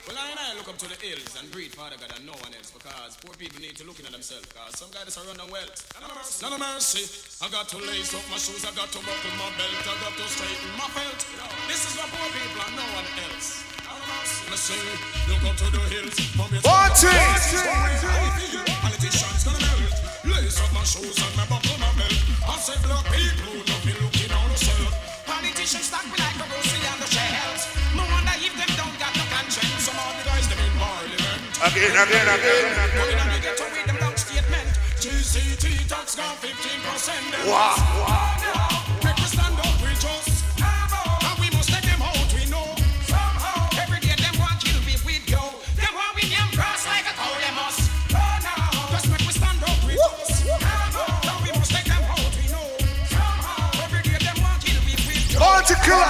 [0.09, 2.33] Well, I and I look up to the hills and breathe, Father God, and no
[2.41, 5.45] one else, because poor people need to look into themselves, because some guys are running
[5.53, 5.77] wealth.
[6.01, 6.09] None
[6.49, 7.05] of mercy.
[7.45, 10.17] I got to lace up my shoes, I got to buckle my belt, I got
[10.17, 11.21] to straighten my belt.
[11.69, 13.61] This is for poor people and no one else.
[13.85, 14.81] I say,
[15.29, 16.65] look up to the hills, from your
[18.81, 19.93] Politicians gonna melt.
[20.25, 22.17] Lace up my shoes and my buckle my belt.
[22.49, 24.89] I say, black people, don't be looking on yourself.
[25.29, 26.17] Politicians stack me
[31.61, 31.75] And
[41.39, 42.63] we must let them out, we know.
[43.05, 45.39] Somehow every day them want kill me with yo.
[45.75, 47.89] Them want we them cross like a cow, them us.
[48.91, 50.47] Just make we stand up with us.
[50.47, 52.67] And we must let them out, we know.
[53.11, 55.39] Somehow Every day them want kill me with yo.
[55.39, 56.07] Bounty killer.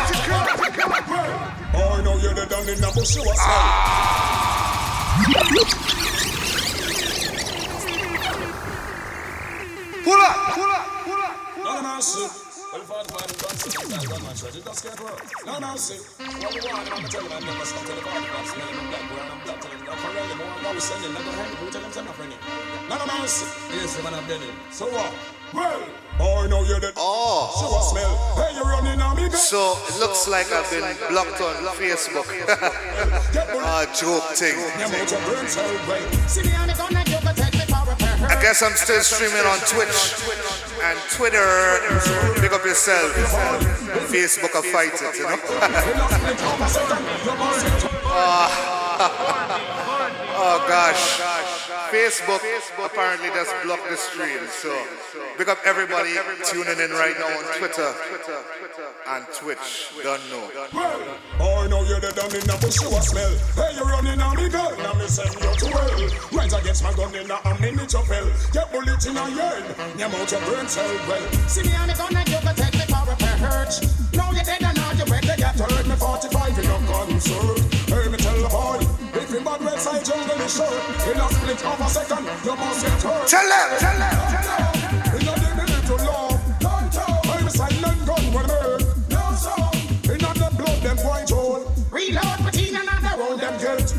[1.74, 3.36] Oh, you're the down in the bush, you are
[5.20, 5.36] Pull up,
[10.56, 11.36] pull up, pull up.
[11.60, 12.24] No mercy.
[12.72, 15.20] Well, Father, Father, God, say that one man church, it just can't work.
[15.44, 16.00] No mercy.
[16.24, 19.12] What we want, I'm telling them, never stop to the party, I'm smelling them black,
[19.12, 21.68] brown, and black, telling them, I'm really more, I'm always sending, I'm gonna hand it,
[21.68, 22.40] tell them, I'm not friendly.
[22.88, 23.44] No mercy.
[23.76, 24.40] Yes, the man I'm dead.
[24.72, 25.12] So what?
[25.52, 25.84] Well,
[26.22, 26.92] Oh, no, you're the.
[26.98, 27.48] Oh.
[27.56, 28.12] So what smell?
[28.36, 32.28] Hey, you're running on me, So it looks like I've been blocked on Facebook.
[33.64, 34.60] Ah, joke thing.
[38.28, 40.20] I guess I'm still streaming on Twitch
[40.84, 41.80] and Twitter.
[42.42, 43.16] Pick up yourself.
[44.12, 45.40] Facebook, I fight it, you know.
[48.12, 48.80] Ah.
[50.36, 51.39] oh gosh.
[51.90, 52.42] Facebook
[52.86, 54.46] apparently just blocked the stream.
[54.48, 54.70] So
[55.38, 56.14] big up everybody
[56.46, 57.90] tuning in right now on Twitter
[59.08, 59.90] and Twitch.
[60.04, 60.46] Don't know.
[61.42, 63.34] Oh, no, you're the dumb in the bush, you a smell.
[63.58, 64.70] Hey, you running on me, girl.
[64.78, 66.30] Now me send you to hell.
[66.32, 68.30] Right against my gun in the arm, in it, you fell.
[68.54, 69.66] Get bullet in a head.
[69.98, 71.26] Name out your brain cell, well.
[71.50, 73.74] See me on the gun and you can take me for a pair hurt.
[74.14, 75.88] Now you're dead and now you're ready to get hurt.
[75.90, 77.60] Me 45 in your concert.
[77.90, 78.89] Hey, me tell the boy.
[79.40, 80.74] You bad red side jungle is short.
[81.08, 83.26] In a split of a second, you must get hurt.
[83.26, 85.16] Tell them, tell them.
[85.16, 85.22] In
[85.88, 86.60] to love.
[86.60, 87.26] Don't talk.
[87.26, 88.82] I'm silent gun when I'm.
[89.08, 89.72] No song.
[90.12, 91.72] In the blood, them white hole.
[91.90, 93.99] Reload, put in another roll, them guilt.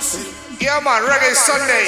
[0.00, 1.84] Yeah, man, Reggae Sunday.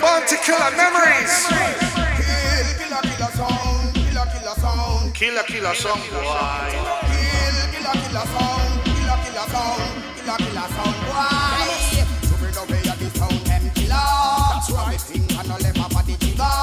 [0.00, 1.44] Bounty Killer Memories.
[1.44, 3.92] Kill, a killer, killer song.
[3.92, 5.12] Killer, killer song.
[5.12, 6.00] Killer, killer song.
[6.16, 6.72] Why?
[7.12, 8.72] Kill, killer, killer song.
[8.88, 9.84] Killer, killer song.
[10.16, 10.96] Killer, killer song.
[11.12, 12.08] Why?
[12.24, 14.00] To bring away the sound, them killer.
[14.00, 14.96] That's right.
[14.96, 16.56] Thing and no left up at the trigger.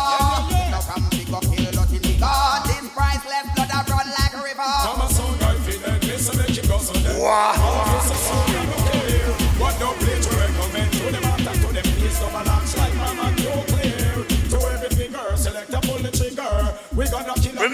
[0.73, 2.65] Now from big up kill, not in the God.
[2.65, 4.65] This price left blood a run like a river.
[4.65, 7.21] I'm a sound guy, feel like this, and make it go so dead.
[7.21, 8.48] Wow.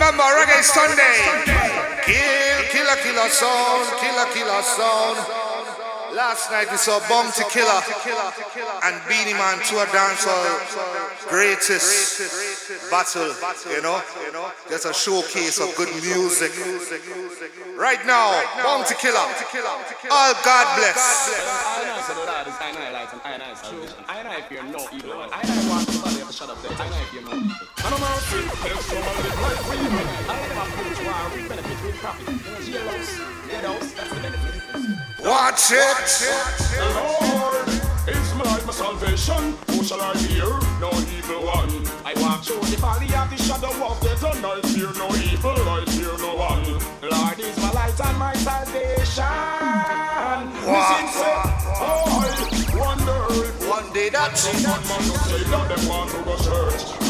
[0.06, 1.18] Remember Reggae Sunday.
[2.06, 3.89] Kill, killer, killer sound.
[3.97, 5.18] Killer, killer sound.
[6.14, 7.82] Last night we saw Bounty Killer
[8.84, 12.22] and Beenie Man to a dancehall greatest
[12.91, 13.34] battle,
[13.74, 13.99] you know?
[14.70, 16.51] Just a showcase of good music.
[17.76, 18.30] Right now,
[18.64, 19.26] Bounty Killer.
[20.12, 21.34] All God bless.
[35.25, 36.05] Watch it.
[36.75, 37.67] The Lord
[38.07, 39.55] is my life, my salvation.
[39.69, 40.49] Who shall I fear?
[40.79, 41.69] No evil one.
[42.05, 45.55] I walk through the valley of the shadow of death, and I fear no evil.
[45.69, 46.63] I fear no one.
[47.01, 49.05] Lord is my light and my salvation.
[51.15, 51.36] Say,
[51.81, 56.23] oh, I wonder if one day that one man will say that them want to
[56.23, 57.05] go church.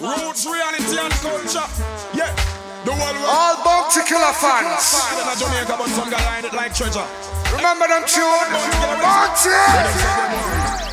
[0.00, 1.66] Roots, reality, and culture.
[2.14, 2.34] Yeah.
[2.84, 3.56] The All
[3.88, 5.00] Killer fans.
[5.16, 7.08] Them a Jamaica, but some guy line it like treasure.
[7.56, 8.52] Remember them tune?
[9.00, 9.56] Bounty!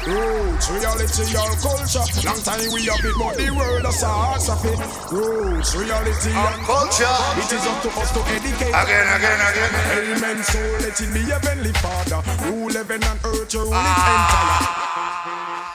[0.08, 2.08] Roots, reality, our culture.
[2.24, 4.80] Long time we have it, but the world is a hearts of it.
[5.12, 7.18] Roots, reality, and culture.
[7.36, 8.72] It is up to us to educate.
[8.72, 9.72] Again, again, again.
[10.16, 10.44] Amen.
[10.44, 12.24] So let it be heavenly Father.
[12.48, 14.16] Rule heaven and earth, you rule it ah.
[14.16, 14.86] entire.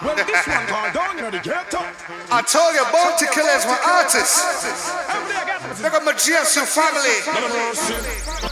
[0.01, 1.85] Well, this one called down in the ghetto.
[2.33, 4.41] I told you, Bounty Killers were artists.
[4.41, 5.10] artist.
[5.31, 7.17] Look at my family.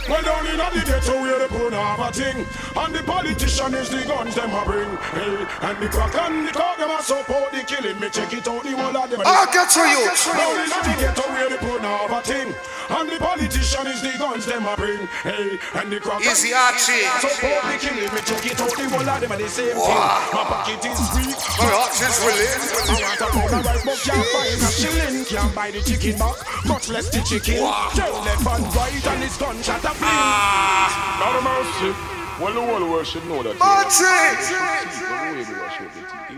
[0.09, 2.45] Well, down in the ghetto, where the poor have a thing.
[2.75, 4.89] And the politician is the guns them a bring.
[5.13, 7.99] Hey, and the crack and the cock them a support the killing.
[7.99, 9.21] Me check it out, the whole of them.
[9.25, 10.05] I'll get to you.
[10.33, 12.55] Down in the ghetto, where the poor have a thing.
[12.89, 15.05] And the politician is the guns them a bring.
[15.21, 17.05] Hey, and the crack Easy Archie.
[17.21, 18.09] Support the killing.
[18.13, 19.85] Me check it out, the whole of them are the same Wow.
[19.85, 20.33] thing.
[20.33, 21.37] My pocket is weak.
[21.59, 22.57] My heart is willing.
[22.89, 25.25] I want a pound of rice, but can't find a shilling.
[25.25, 26.37] Can't buy the chicken back,
[26.69, 27.55] much less the chicken.
[27.97, 30.13] Tell left and right and his gunshot a fling.
[30.13, 31.17] Ah.
[31.19, 31.91] Not a mercy.
[32.39, 33.57] Well, the whole world should know that.
[33.59, 34.05] Marty!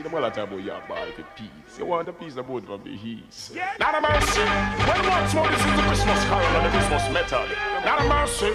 [0.02, 1.78] The whole talk about your ball for peace.
[1.78, 3.52] You want a piece of both from the heat.
[3.80, 4.41] Not a mercy.
[4.41, 7.49] Well, what's more, this is the Christmas carol and the Christmas method.
[7.86, 8.53] Not a mercy.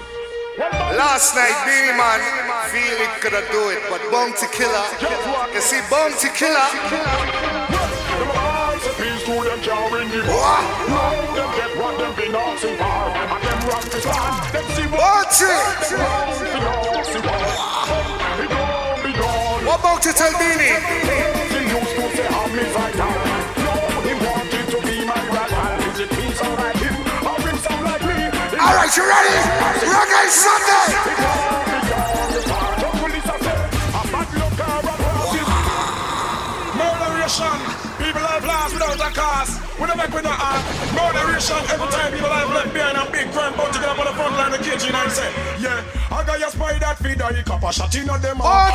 [0.58, 2.20] Last night, Beenie Man
[2.72, 4.84] feel it coulda do it, but Bounty Killer,
[5.54, 7.85] you see, Bounty Killer.
[8.96, 9.60] Peace to them
[9.92, 10.56] win the war.
[10.88, 13.12] Now them get what them been asking for.
[13.12, 14.54] And them rock the stand.
[14.56, 15.28] Them see what
[19.66, 20.80] What about you tell Beenie?
[21.52, 23.12] He used to say I'm his idol.
[23.60, 25.92] Now he wanted to be my rival.
[25.92, 26.96] Is it me sound like him?
[27.20, 28.16] Or him sound like me?
[28.58, 29.36] All right, you ready?
[29.92, 31.65] Reggae Sunday.
[39.78, 40.64] We don't make with no art.
[40.96, 44.06] Moderation every time people have left behind a big crime bout to get up on
[44.08, 45.28] the front line of KG and say,
[45.60, 48.40] yeah, I got your spy that feed I cop a shot in on them.
[48.40, 48.72] Oh, I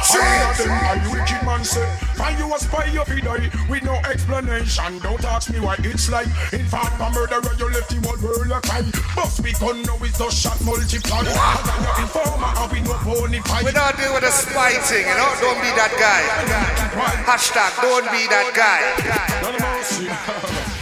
[0.61, 1.81] them, are you wicked man say,
[2.13, 4.99] find you a spy you feed I with no explanation.
[4.99, 6.29] Don't ask me why it's like.
[6.53, 8.85] In fact, my murderer you left the whole world a cry.
[9.17, 11.25] Bust me gun now it's just shot multiply.
[11.25, 13.65] I got your informer and we no pony fight.
[13.65, 15.33] We don't deal with a spy thing, you know.
[15.41, 16.21] Don't be that guy.
[17.25, 18.85] Hashtag don't be that guy.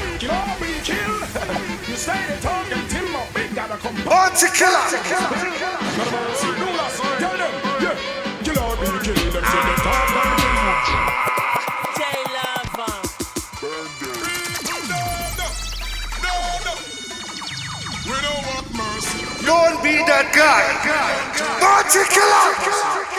[0.20, 1.22] Kill all be killed.
[1.88, 1.96] You
[2.28, 3.96] they talking timber, big gotta come.
[4.04, 5.00] Bounty killer.
[5.08, 5.40] Kill all.
[18.06, 19.46] We don't want mercy.
[19.46, 20.34] Don't be that
[22.12, 23.19] killer.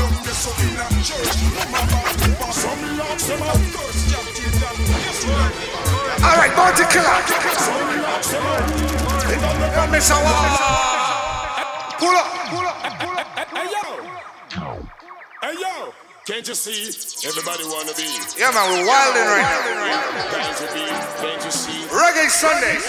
[0.81, 0.87] All
[6.37, 7.21] right, Bounty Killer.
[9.75, 10.47] Don't miss a wall.
[11.99, 13.27] Pull up, pull up, pull up.
[13.53, 13.85] Hey yo!
[15.43, 15.93] Hey yo!
[16.25, 16.89] Can't you see?
[17.27, 18.09] Everybody wanna be.
[18.39, 19.61] Yeah, man, we're wilding right now.
[20.33, 20.85] Can't you be?
[21.21, 21.85] Can't you see?
[21.93, 22.79] Reggae Sunday.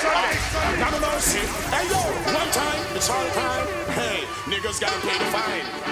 [0.80, 1.44] Not a mercy.
[1.68, 2.00] Hey yo!
[2.32, 3.66] One time, it's all time.
[3.92, 5.91] Hey, niggas gotta pay the fine.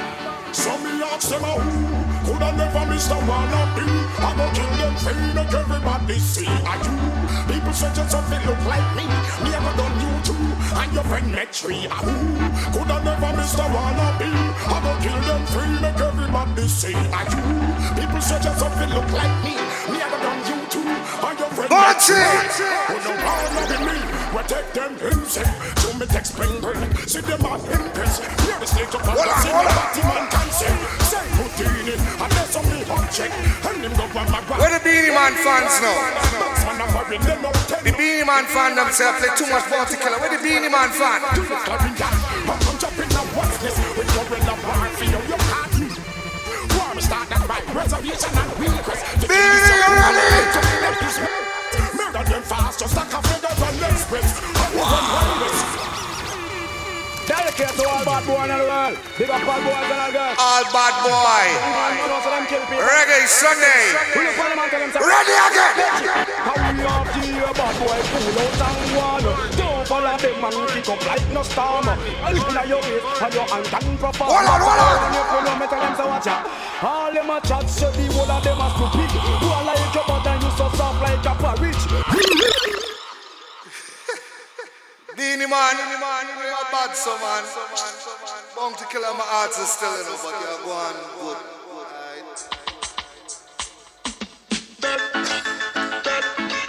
[0.52, 1.62] So me ask them out.
[2.26, 3.90] Coulda never missed a one of you.
[4.18, 6.46] I go kill them free, make everybody see.
[6.46, 6.94] Are you?
[7.48, 9.06] People say just something look like me.
[9.44, 10.36] Me ever done you too.
[10.76, 11.86] And your friend met tree.
[11.90, 12.12] Ah, who?
[12.74, 14.34] Coulda never missed a one of you.
[14.74, 16.94] I go kill them free, make everybody see.
[16.94, 17.42] Are you?
[17.96, 19.54] People say just something look like me.
[19.90, 20.84] Me ever done you too.
[21.26, 22.16] And your friend met Watch tree.
[22.18, 22.58] it.
[22.90, 24.19] Who no wanna be me?
[24.50, 25.46] Take them himself.
[25.78, 25.98] So eh?
[26.02, 26.82] me take spring break.
[27.06, 28.18] See them on impress.
[28.18, 29.46] Hear the state of on, fantasy.
[29.46, 29.78] hold on.
[29.78, 30.74] Batty man can say.
[31.06, 32.00] Say put in it.
[32.18, 33.30] And there's some me hot check.
[33.30, 34.58] And him go grab my grab.
[34.58, 35.94] Where the Beenie Man fans now?
[36.42, 39.70] Box man a worry, them no tell The Beenie Man fan themselves play too much
[39.70, 40.18] Bounty Killer.
[40.18, 41.22] Where the Beenie Man fan?
[41.30, 42.10] Do not love me, yeah.
[42.50, 43.78] But come jump in now, what's this?
[43.94, 45.78] When you're in a bar, feel your heart.
[46.74, 47.62] War me start that right.
[47.70, 49.06] Reservation and request.
[49.30, 50.26] Beenie, you ready?
[51.94, 53.39] Murder them fast, just like a
[54.10, 54.40] wireless.
[57.30, 58.98] Dedicate to all bad boys in the world.
[59.14, 60.34] Big up all boys and all girls.
[60.34, 61.46] All bad boy.
[62.74, 63.94] Reggae Sunday.
[64.18, 65.78] Ready again.
[66.42, 69.22] How we up to your bad boy pull out and one.
[69.54, 71.86] Don't follow them man kick up like no storm.
[71.86, 74.26] Look at your waist and your hand can proper.
[74.26, 75.14] Hold on, hold on.
[75.14, 76.50] You pull on me tell them so watch out.
[76.82, 79.10] All them a chat say the whole of them a stupid.
[79.38, 82.58] You are like your and you so soft like a porridge.
[85.20, 85.76] Beenie Man.
[85.76, 87.44] You're a bad so man.
[88.56, 91.36] Bounty Killer, my heart is still in but you're going good.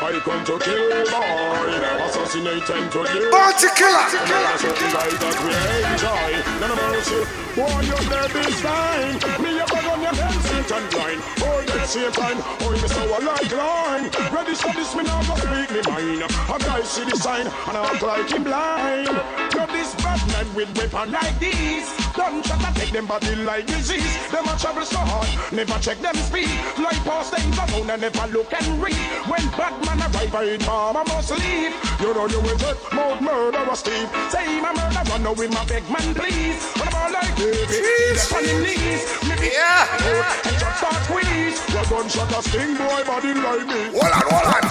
[0.03, 3.31] I come to kill boy, assassinate and to kill.
[3.31, 4.19] Bounty Killer.
[4.19, 5.55] Another certain guy that we
[5.87, 6.43] enjoy.
[6.59, 7.23] None of mercy.
[7.55, 9.15] Boy, your blood is fine.
[9.39, 11.21] Me a on your Satan blind.
[11.41, 12.37] Oh, that Satan.
[12.61, 14.05] Oh, you so like line.
[14.33, 16.23] Ready for this, me now go speak me mind.
[16.23, 19.07] A guy see the sign and I act like him blind.
[19.55, 21.85] Now this bad man with weapon like this.
[22.15, 24.29] Don't try to take them body like disease.
[24.29, 26.51] Them a travel so hard, never check them speed.
[26.77, 28.95] Like past them phone and never look and read.
[29.27, 31.73] When bad man arrive, I farm, I must leave.
[32.01, 34.09] You know you will take mouth murder or Steve.
[34.29, 36.59] Say my murder, run now with my big man, please.
[36.75, 37.77] What about like baby?
[38.15, 39.03] Step on him knees.
[39.41, 39.90] Yeah.
[39.91, 41.57] And just start squeeze.
[41.73, 43.91] Your gunshot a sting boy body like me.
[43.91, 44.63] Hold on, hold on.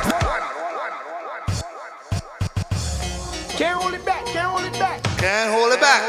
[3.61, 5.03] Can't hold it back, can't hold it back.
[5.21, 6.01] Can't hold it back.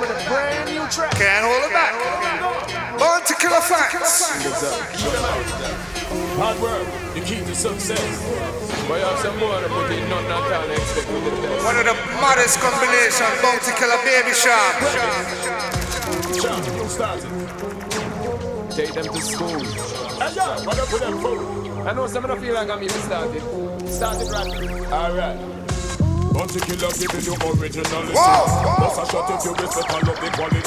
[0.00, 1.12] With a brand new track.
[1.20, 1.92] Can't hold it back.
[2.98, 4.24] Bounty Killer fans.
[6.40, 8.00] Hard work, the key to success.
[8.88, 11.64] But you have some more to put in nothing at all expect with the best.
[11.64, 14.74] One of the maddest combination, Bounty Killer Baby Shark.
[16.40, 17.73] Sharp, you started.
[18.74, 19.60] Take them to school.
[19.60, 21.86] Hey, yo, what up with them food?
[21.86, 23.88] I know some of the feel like I'm even started.
[23.88, 24.92] Started right.
[24.92, 25.53] Alright.
[26.34, 28.18] Bounty killer giving you originality.
[28.18, 30.66] Plus a shot if you respect and love the quality.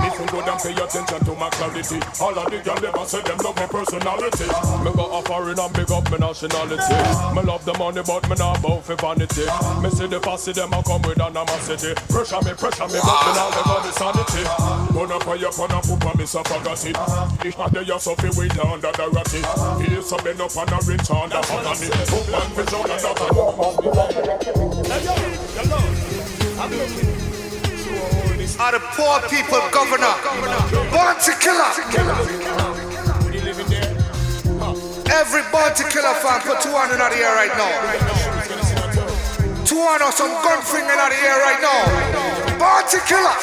[0.00, 2.00] Listen good and pay attention to my clarity.
[2.24, 4.48] All of the girls never say them love my personality.
[4.80, 6.96] Me go a foreign and big up my nationality.
[7.36, 9.44] Me love the money but me not bout for vanity.
[9.84, 11.92] Me see the fussy them a come with animosity.
[12.08, 14.40] Pressure me, pressure me, but me not go the sanity.
[14.88, 16.96] Gonna pay up on a poop and me so forgot it.
[17.44, 19.44] Ich hatte ja so viel Wind under the ratty.
[19.84, 21.92] Ist so been up on a rich under honey.
[22.08, 22.96] Poop and fish on the
[28.56, 30.14] Are the poor people governor?
[30.94, 31.66] Bounty killer.
[35.10, 37.72] Every bounty killer fan put two on in the air right now.
[39.64, 41.84] Two on or some gun finger in the air right now.
[42.56, 43.34] Bounty killer.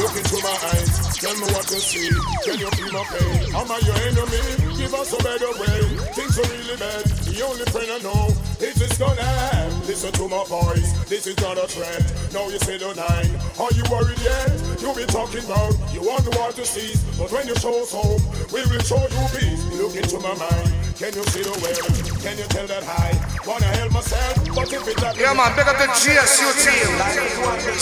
[0.00, 2.08] Look into my eyes, tell me what you see.
[2.44, 3.54] Can you feel my pain?
[3.54, 4.63] Am I your enemy?
[4.94, 5.82] Give us a better way.
[6.14, 7.02] Things are really bad.
[7.26, 8.30] The only friend I know
[8.62, 9.26] is this gonna
[9.58, 9.74] end.
[9.90, 10.86] Listen to my voice.
[11.10, 11.98] This is not a threat.
[12.30, 13.26] Now you say the nine.
[13.58, 14.54] Are you worried yet?
[14.78, 17.90] You be talking about you want the world to cease, but when you show us
[17.90, 18.22] home,
[18.54, 19.66] we will show you peace.
[19.74, 20.70] Look into my mind.
[20.94, 21.74] Can you see the way?
[22.22, 23.18] Can you tell that high?
[23.50, 26.86] Wanna help myself, but if it's not Yeah, man, big up the GSU team.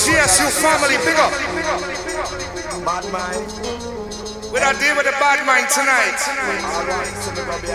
[0.01, 1.29] GSU family, big up.
[2.89, 4.02] Bad mind.
[4.53, 6.21] We don't deal with the bad mind tonight.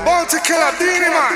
[0.06, 1.34] Bounty killer, Beenie Man.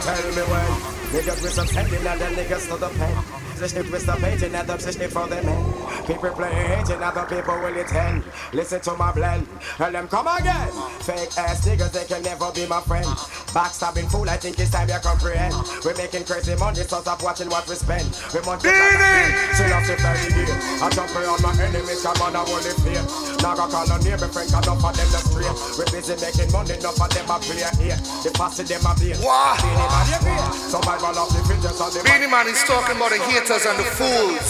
[0.00, 0.64] Tell me why.
[1.12, 3.39] Niggas with some sending at the niggas to the pen.
[3.60, 4.16] Nicht Mr.
[4.18, 5.64] Paging at them, sich for them men.
[6.06, 8.24] People play hating, other people will attend.
[8.54, 9.46] Listen to my blend,
[9.78, 10.72] and them come again.
[11.04, 13.04] Fake ass niggas, they can never be my friend.
[13.52, 15.52] Backstabbing fool, I think it's time you comprehend.
[15.84, 18.08] We're making crazy money, so stop watching what we spend.
[18.32, 20.56] We want to She loves it very dear.
[20.80, 23.04] I jump around my enemies, come on, I won't live fear.
[23.44, 25.56] Now I call on neighbor friend, cause enough of them the straight.
[25.76, 28.00] We busy making money, enough of them a play here.
[28.24, 29.20] The posse them a beat.
[29.20, 29.60] Wow.
[29.60, 30.44] Beenie man, you fear.
[30.72, 33.20] Survival of the fittest of the Beenie Man is talking about the
[33.50, 34.46] haters and the fools.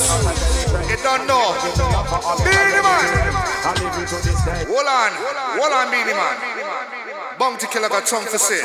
[0.90, 1.56] You don't know.
[2.44, 3.04] Beenie Man.
[4.68, 5.10] Hold on.
[5.56, 6.36] Hold on, Beenie Man.
[7.38, 8.60] Bounty killer got tongue for say.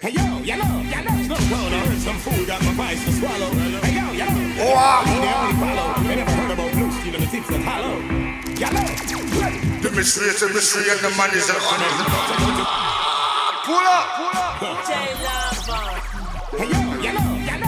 [0.00, 3.04] Hey yo, you know, you know, no road, I heard some fool got my vice
[3.04, 3.50] to swallow.
[3.54, 5.02] Hey yo, you know, Wow.
[5.06, 6.08] they only follow.
[6.08, 7.96] They never heard about blue steel and the tips that hollow.
[8.58, 8.86] You know,
[9.82, 11.54] The mystery is a mystery and the man is a
[13.64, 15.41] Pull up.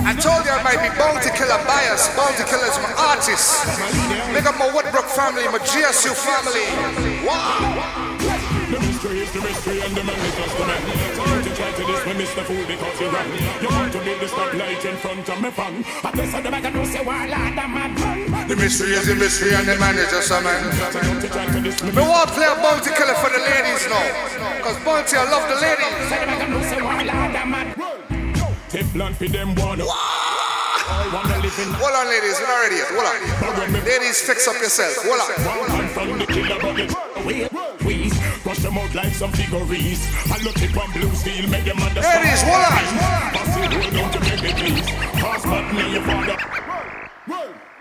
[0.05, 2.13] I told you I might be bounty killer bias.
[2.13, 3.65] Bounty killer is my artist.
[4.37, 6.69] Make up my Woodbrook family, my GSU family.
[7.25, 8.21] Wow.
[8.69, 10.83] the mystery is the mystery and the man is just the man.
[11.17, 12.45] Don't try to diss me, Mr.
[12.45, 13.33] Fool, because you run.
[13.65, 15.73] You want to build the stoplight in front of me fun.
[16.05, 17.97] I guess I never can do say why lad I'm man.
[18.45, 20.69] The mystery is the mystery and the man is just a man.
[21.97, 24.05] Me want to play a bounty killer for the ladies now.
[24.61, 26.05] Cause bounty, I love the ladies.
[28.75, 29.79] Teflon for them one.
[29.79, 32.91] Wanna live in Hold on, ladies, we're not ready yet.
[32.91, 33.71] Hold on.
[33.87, 34.99] Ladies, fix up yourself.
[35.07, 35.31] Hold on.
[35.79, 36.91] One from the killer bucket.
[37.23, 37.47] We,
[37.87, 38.11] we,
[38.43, 40.03] brush them out like some figurines.
[40.27, 42.19] I look it from blue steel, make them understand.
[42.19, 42.83] Ladies, hold on.
[43.31, 44.91] Pass it, hold on to me please.
[45.23, 46.35] Pass back me, your father.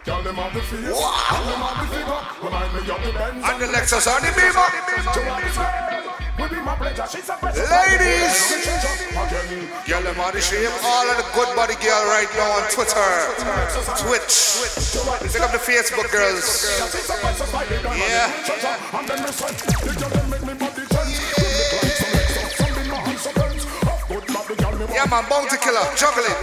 [0.05, 0.93] Tell them how to feel.
[0.93, 2.21] Tell them how to figure.
[2.37, 3.41] Remind me of the Benz.
[3.41, 4.69] And the Lexus and the Beamer.
[6.33, 6.49] Ladies,
[9.87, 10.67] girl, them on the shape.
[10.83, 12.97] All of the good body girl right now on Twitter,
[14.01, 14.57] Twitch.
[15.31, 16.65] Pick up the Facebook girls.
[17.93, 18.33] Yeah.
[24.91, 26.33] Yeah, man, bounty killer, juggling.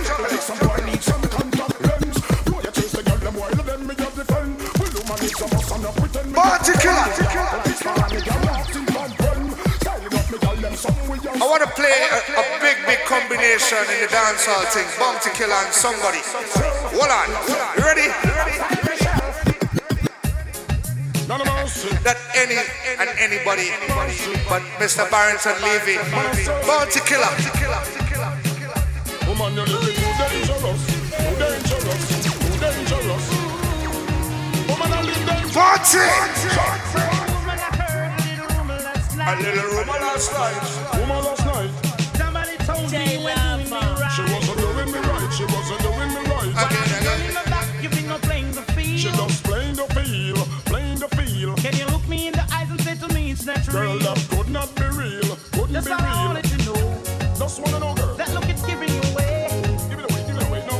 [6.33, 7.70] Bounty killer.
[10.81, 14.89] I want to play a, a big, big combination in the dancehall thing.
[14.97, 16.25] Bounty killer and somebody.
[16.97, 17.29] Hold on.
[17.77, 18.09] You ready?
[22.01, 22.57] That any
[22.97, 23.69] and anybody
[24.49, 25.05] but Mr.
[25.11, 26.01] Barrington Levy.
[26.65, 27.29] Bounty killer.
[29.29, 30.81] Woman, you're living too dangerous.
[31.13, 32.03] Too dangerous.
[32.25, 33.25] Too dangerous.
[34.65, 35.53] Woman, I live dangerous.
[35.53, 36.90] Party!
[39.31, 40.99] A little rumor last night.
[40.99, 41.71] Rumor last night.
[42.17, 44.11] Somebody told me you weren't doing me right.
[44.13, 45.31] She wasn't doing me right.
[45.33, 46.51] She wasn't doing me right.
[47.29, 48.99] In the back, you've been playing the field.
[48.99, 51.59] She just playing the field, playing the field.
[51.59, 53.99] Can you look me in the eyes and say to me it's not Girl, real?
[54.01, 55.37] that could not be real.
[55.53, 56.27] Couldn't That's be all I real.
[56.35, 57.03] wanted to know.
[57.39, 58.17] Just wanna know, girl.
[58.17, 59.47] That look it's giving you away.
[59.89, 60.77] Give it away, give it away, no.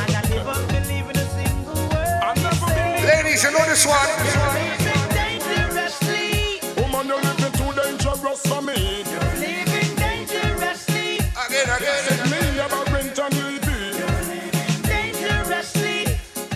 [0.00, 2.20] And I never believe in a single word.
[2.24, 3.04] I never believe.
[3.04, 4.00] Ladies, you know this one.
[4.16, 4.71] Dangerously,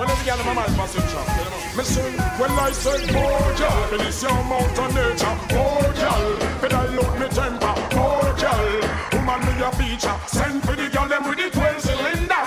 [0.00, 1.20] When the girl in my mind passenger.
[1.76, 5.28] Me say, well I said more girl, and it's your motor nature.
[5.28, 6.24] Oh, more girl,
[6.56, 7.74] pedal out me temper.
[7.76, 8.80] Oh, more girl,
[9.12, 10.16] woman me a feature.
[10.26, 12.44] Send for the girl them with the 12 cylinder.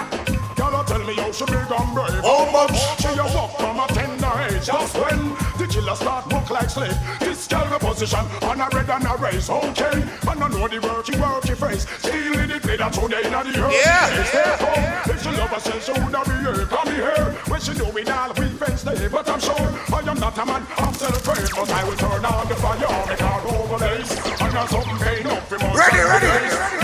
[0.58, 2.26] Girl, tell me how she big and brave.
[2.26, 4.66] How much she a walk from a tender age?
[4.66, 5.23] Just when
[5.84, 6.98] killer start look like slave.
[7.20, 9.50] This girl the position on a red and a race.
[9.50, 11.86] Okay, and I know the work you work your face.
[12.00, 13.74] Still in the glitter today in the earth.
[13.74, 15.16] Yeah, Stay home.
[15.16, 16.66] If she love herself, she would have be here.
[16.68, 17.26] Come here.
[17.48, 19.08] When she do it all, we fence day.
[19.08, 21.52] But I'm sure I am not a man of self-praise.
[21.52, 24.12] But I will turn on the fire, make her overlays.
[24.42, 25.76] And there's something paying up for more.
[25.76, 26.32] Ready, ready.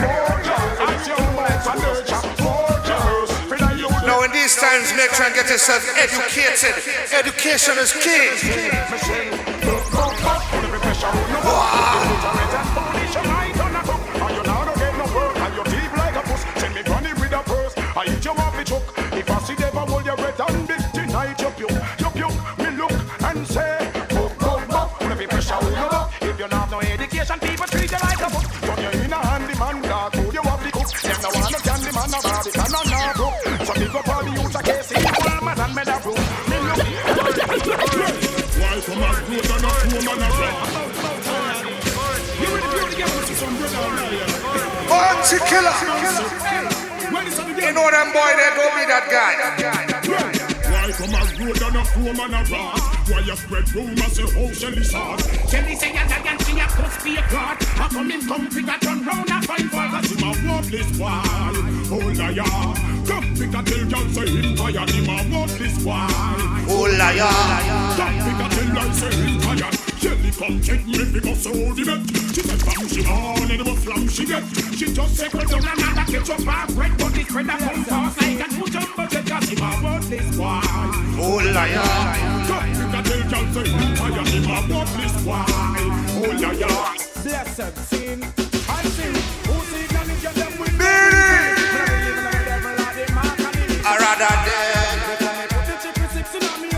[0.03, 1.79] More girls, it's your motor nature.
[1.79, 2.28] More girls,
[4.59, 6.75] times, make sure and get yourself educated.
[7.13, 8.29] Education is key.
[18.21, 18.48] So
[45.19, 45.75] Bounty killer.
[47.59, 49.35] You know them boy there, don't be that guy.
[50.71, 51.83] Why come as good and a
[52.33, 52.98] a rat?
[53.09, 55.25] Why you spread rumors say how Shelly sauce?
[55.49, 57.57] Shelly say a lion, she a puss be a god.
[57.59, 60.97] I come in come pick a turn round a fight for Cause him a worthless
[60.97, 61.09] boy,
[61.89, 62.45] oh liar.
[63.09, 66.05] Come pick a tell y'all say him tired Him a worthless boy,
[66.69, 67.33] oh liar.
[67.97, 71.83] Come pick a tell y'all say him tired Shelly come check me because so the
[71.83, 71.99] bet
[72.33, 74.43] She said bam she on and what flam she get.
[74.77, 78.21] She just say Secret down another ketchup and bread But the spread a come fast
[78.21, 80.61] like a new jumbo jet Cause him a worthless boy
[81.19, 82.45] Oh liar.
[82.47, 86.75] Come pick a tell y'all say him tired Him a worthless boy, oh liar
[87.23, 89.13] Blessed sin and sin.
[89.47, 90.75] Who see can get them with
[93.81, 94.97] I rather dead.
[95.49, 96.69] Put the chippy six in me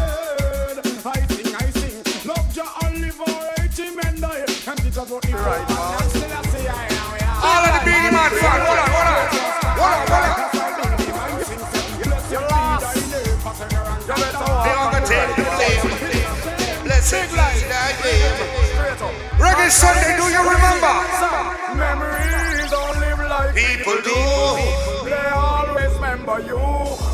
[19.61, 20.95] Reggae Sunday, do you remember?
[21.75, 25.09] Memories don't live like People do.
[25.09, 26.57] They always remember you.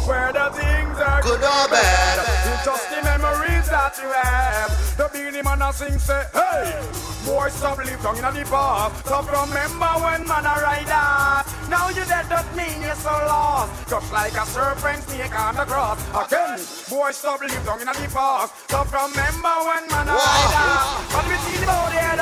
[0.08, 2.20] whether things are Good or bad.
[2.48, 4.72] It's just the memories that you have.
[4.98, 6.82] The beenie man a sing say, hey,
[7.26, 9.06] boy stop live down in the past.
[9.06, 11.44] Stop remember when man a ride that.
[11.70, 13.90] Now you dead don't mean you're so lost.
[13.90, 16.00] Just like a serpent snake on the cross.
[16.16, 16.60] Again,
[16.90, 18.56] boy stop live down in the past.
[18.72, 21.08] Stop remember when man a ride that.
[21.12, 22.17] But we see the body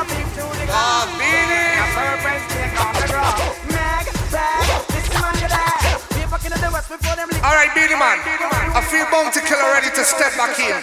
[7.74, 8.18] before them lick All right, Beenie Man.
[8.76, 10.76] I feel Bounty Killer ready to step back in.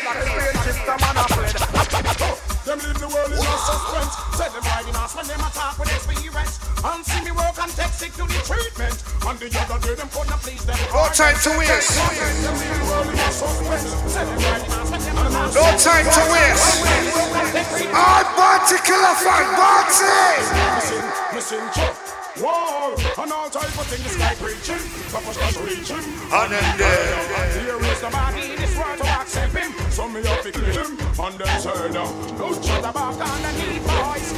[2.63, 4.15] Them the world in suspense.
[4.39, 6.59] Say them riding when them attack with experience.
[6.83, 8.97] And see me work and take sick to the treatment.
[9.23, 10.79] And the other day them couldn't please them.
[10.95, 11.99] No time to waste.
[11.99, 13.91] Them live the world in a suspense.
[14.11, 15.55] Say them riding us when them attack.
[15.55, 16.87] No time to waste.
[17.95, 20.19] All Bounty Killer fan, Bounty.
[20.75, 22.12] Missing, missing.
[22.43, 24.82] War and all type of things preaching,
[25.14, 26.02] purpose reaching.
[26.35, 27.14] And then there.
[27.62, 29.73] Here is the man in this world to accept him.
[29.93, 32.05] Some me have to kill him, and then say no.
[32.36, 34.32] Don't chat about underneath boys.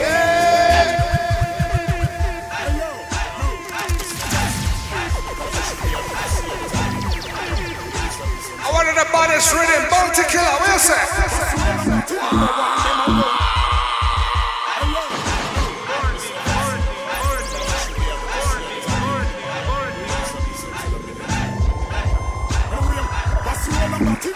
[8.60, 11.00] I wanted the baddest rhythm, Bounty Killer, what you say?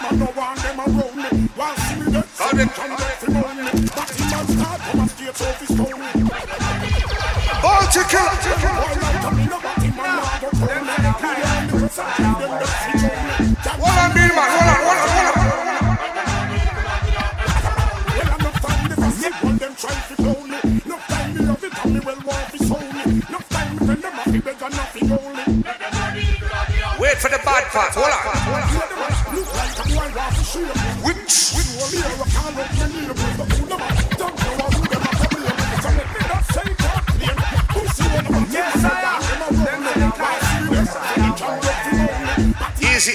[0.09, 1.29] And no one them around me.
[1.55, 3.39] While see me get some come back from me.
[3.95, 6.01] But him and start come and skate off his stone.
[7.61, 8.35] Bounty killer.
[13.79, 14.49] Hold on, Beenie Man.
[14.49, 15.89] Hold on, hold on, hold on.
[19.59, 20.57] Them try to clone me.
[20.85, 23.03] No time me love it, and me well want to show me.
[23.29, 25.43] No time me tell them I feel better, nothing only.
[26.99, 27.93] Wait for the bad part.
[27.93, 28.98] Hold on.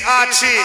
[0.06, 0.60] Archie.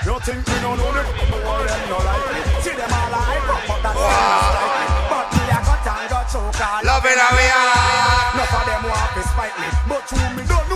[0.00, 3.60] You think we don't know the world them no like See them all like up
[3.68, 4.86] but that's not like me.
[5.12, 6.80] But me a got and got choke all
[7.20, 8.32] how we are.
[8.32, 9.68] Enough of them want to spite me.
[9.88, 10.69] But true me don't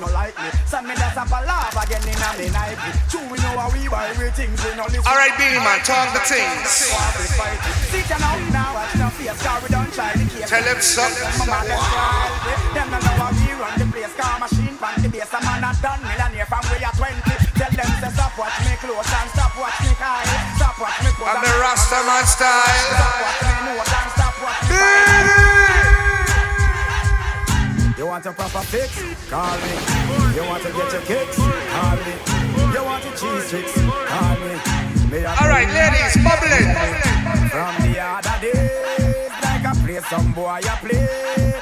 [0.00, 0.48] no like me.
[0.64, 2.48] Send me that's a palaver again in a me
[3.12, 5.04] True we know how we buy we things we no listen.
[5.04, 6.88] Alright, Beenie Man, talk the things.
[6.88, 7.76] Want to fight it.
[7.92, 9.36] See you now, now watch no face?
[9.44, 11.28] Cause we don't try the case Tell him something.
[11.36, 12.72] Mama, let's try.
[12.72, 14.14] Them no know how we run the place.
[14.16, 15.32] Car machine pan the base.
[15.36, 17.20] A man a done millionaire from we are 20
[17.60, 20.24] Tell them say stop watch me close and stop watch me Kyle
[20.56, 22.72] Stop watch me put I'm the Rastaman style.
[22.96, 25.29] Stop watch me and stop watch me
[28.10, 28.90] want a proper fix?
[29.30, 30.34] Call me.
[30.34, 31.36] You want to get your kicks?
[31.36, 32.14] Call me.
[32.74, 33.72] You want your cheese tricks?
[33.72, 34.50] Call me.
[35.12, 36.74] me Alright, ladies, bubbling.
[37.54, 38.36] From the other
[39.42, 41.59] like I play some boy I play.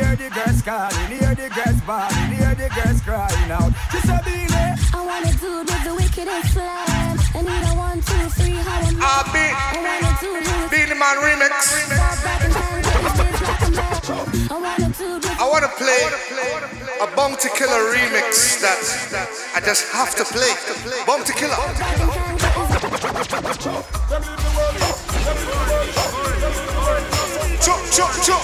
[0.00, 3.72] Me hear the girls calling, hear the girls bawling, hear the girls crying out.
[3.92, 4.48] She said, Beenie.
[4.96, 7.18] I want a dude with the wickedest slam.
[7.36, 10.70] I need a one, two, three, how I'm Ah, be I want a dude who's
[10.72, 11.52] Beenie Man remix.
[14.48, 16.00] I want a dude with I want to play
[17.04, 18.80] a Bounty Killer remix that
[19.54, 20.48] I just have to play.
[21.04, 21.60] Bounty Killer.
[27.60, 28.42] Chop, chop, chop.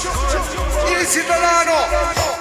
[0.90, 2.35] Easy Delano.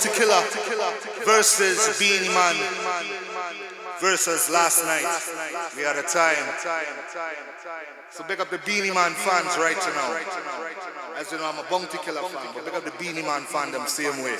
[0.00, 0.42] The Killer
[1.26, 2.56] versus Beenie Man
[4.00, 5.04] versus last night.
[5.76, 6.36] We had a time.
[8.08, 10.16] So big up the Beenie Man fans right now.
[11.18, 13.72] As you know, I'm a Bounty Killer fan, but big up the Beenie Man fan
[13.72, 14.38] them same way.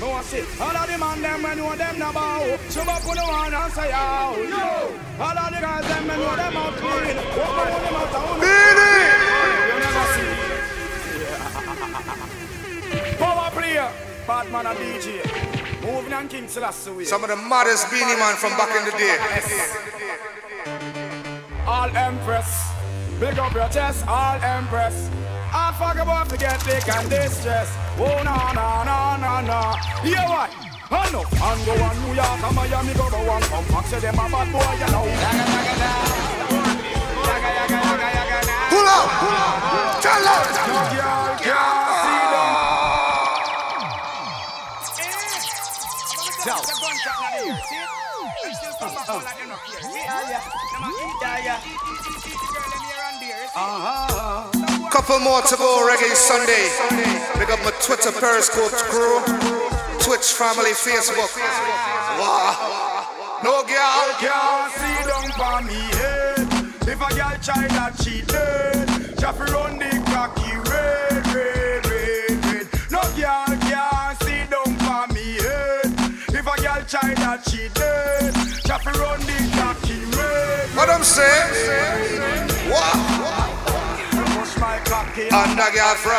[0.00, 2.58] No one say, all of the man them when know them na bow.
[2.70, 4.36] Shove up on the one and say yo.
[4.48, 4.96] Yo.
[5.20, 7.16] All of the girls them when know them out clean.
[7.36, 8.40] Walk on them out town.
[8.40, 10.56] You never see.
[13.18, 13.90] Power player,
[14.26, 15.22] Batman and DJ.
[15.82, 16.90] Moving on King Selassie.
[16.90, 17.04] way.
[17.04, 19.16] Some of the maddest Beenie Man from back in the day.
[21.64, 22.70] All Empress.
[23.20, 25.08] Big up your chest, all Empress.
[25.52, 27.70] I fuck about to get big and distress.
[27.98, 29.60] Oh, no, no, no, no, no.
[30.02, 30.50] Yeah, what?
[30.90, 31.22] I know.
[31.22, 33.42] And go on New York and Miami, go go on.
[33.42, 35.06] Come back, say them a bad boy, you know.
[38.70, 39.06] Pull up!
[40.02, 40.44] Tell up!
[40.66, 41.25] No girl
[54.90, 56.68] Couple more to go, Reggae Sunday.
[57.38, 59.20] Big up my Twitter, Periscope crew,
[60.00, 61.30] Twitch family, Facebook.
[63.44, 64.16] No girl.
[64.72, 66.48] See down for me head.
[66.88, 68.96] If a girl try that she dead.
[69.52, 71.65] Run the cocky red, red,
[77.36, 78.32] that she dead.
[78.64, 80.68] Jaffe run the cocky red.
[80.76, 82.48] What I'm saying?
[82.70, 82.96] Wow.
[84.36, 85.28] Push my cocky.
[85.28, 86.14] And the girl from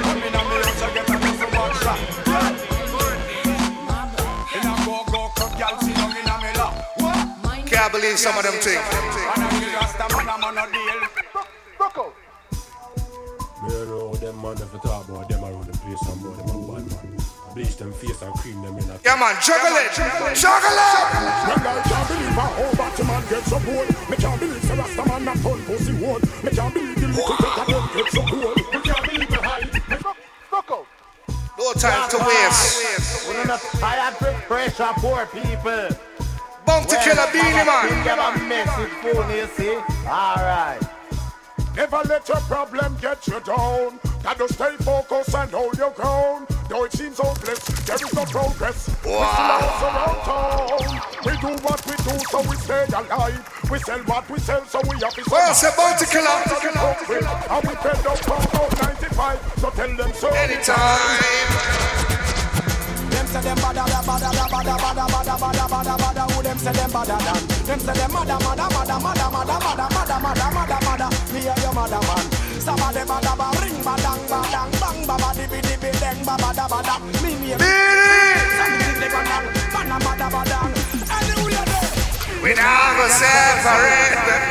[0.00, 2.00] Come in and me house, I get a little back shot.
[4.56, 6.72] In a go go come girl sit down in a me lap.
[6.96, 7.66] What?
[7.66, 8.80] Can't believe some of them things.
[8.80, 11.00] And I give Rasta man a man a deal.
[11.76, 12.14] Broke
[13.62, 16.36] Me don't what them man if you talk about them around the place and about
[16.36, 16.49] them a bad man
[17.60, 21.76] bleach them face and cream them in a Yeah man, juggle it, juggle it Well
[21.76, 25.02] I can't believe a whole batch man get so cold Me can't believe the rasta
[25.08, 28.56] man a ton pussy wood Me can't believe the little cat a get so cold
[28.56, 29.66] Me can't believe the high
[30.50, 30.86] Fuck out
[31.58, 35.88] No time to waste I have to pressure poor people
[36.64, 39.76] Bounty well, killer beenie man Give a message for you see
[40.06, 40.89] Alright
[41.76, 44.00] Never let your problem get you down.
[44.22, 46.46] Gotta stay focused and hold your ground.
[46.68, 48.88] Though it seems hopeless, there is no progress.
[49.04, 51.00] We still around town.
[51.24, 53.68] We do what we do, so we stay alive.
[53.70, 56.28] We sell what we sell, so we have to Well, say bounty killer.
[56.28, 60.28] And we fed up from about 95, so tell them so.
[60.28, 61.99] Anytime.
[63.30, 66.72] Them say them bada bada bada bada bada bada bada bada bada Who them say
[66.72, 67.46] them bada than?
[67.62, 71.06] Them say them mada mada mada mada mada mada mada mada mada mada.
[71.32, 72.26] Me and your mother man.
[72.58, 77.38] Somebody bada ba ring badang badang bang baba dibi dibi deng baba da bada Me
[77.38, 80.58] me Something they gonna bada bada
[81.14, 84.50] Anywhere there We now go separate.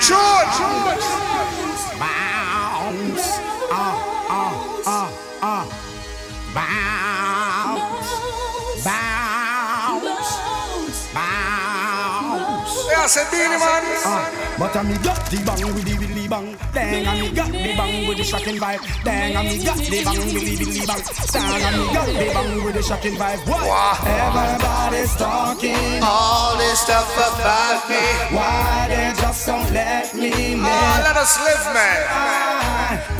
[0.00, 1.06] George, George.
[2.00, 2.39] Bounce,
[3.70, 3.94] uh,
[4.28, 4.52] uh,
[4.86, 5.10] uh,
[5.42, 5.64] uh.
[6.52, 8.10] Bounce,
[8.84, 10.30] bounce,
[11.14, 12.74] bounce.
[12.90, 13.84] Yeah, say Beenie Man.
[14.04, 14.26] Uh,
[14.58, 16.56] but I me got the bang with the billy bang.
[16.74, 18.82] Dang, I me got the bang with the shocking vibe.
[19.04, 21.02] Dang, I me got the bang with the billy bang.
[21.30, 23.46] Dang, I me got the bang with the shocking vibe.
[23.46, 24.02] What?
[24.02, 28.02] Everybody's talking all this stuff about me.
[28.34, 32.50] Why they just don't let me Oh, let us live, man.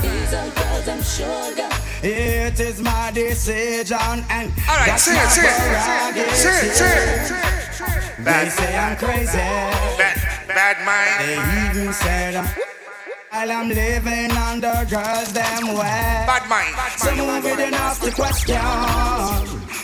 [0.33, 1.69] are girls I'm sugar.
[2.03, 3.97] It is my decision
[4.29, 6.35] and All right, that's sing my it, sing it, prerogative.
[6.35, 9.37] sing it, sing it, sing They say I'm crazy.
[9.99, 10.17] Bad,
[10.47, 11.15] bad mind.
[11.21, 12.47] They even said I'm
[13.31, 16.25] while I'm living under girls them way.
[16.27, 16.75] Bad mind.
[16.97, 18.59] So move it and ask the question.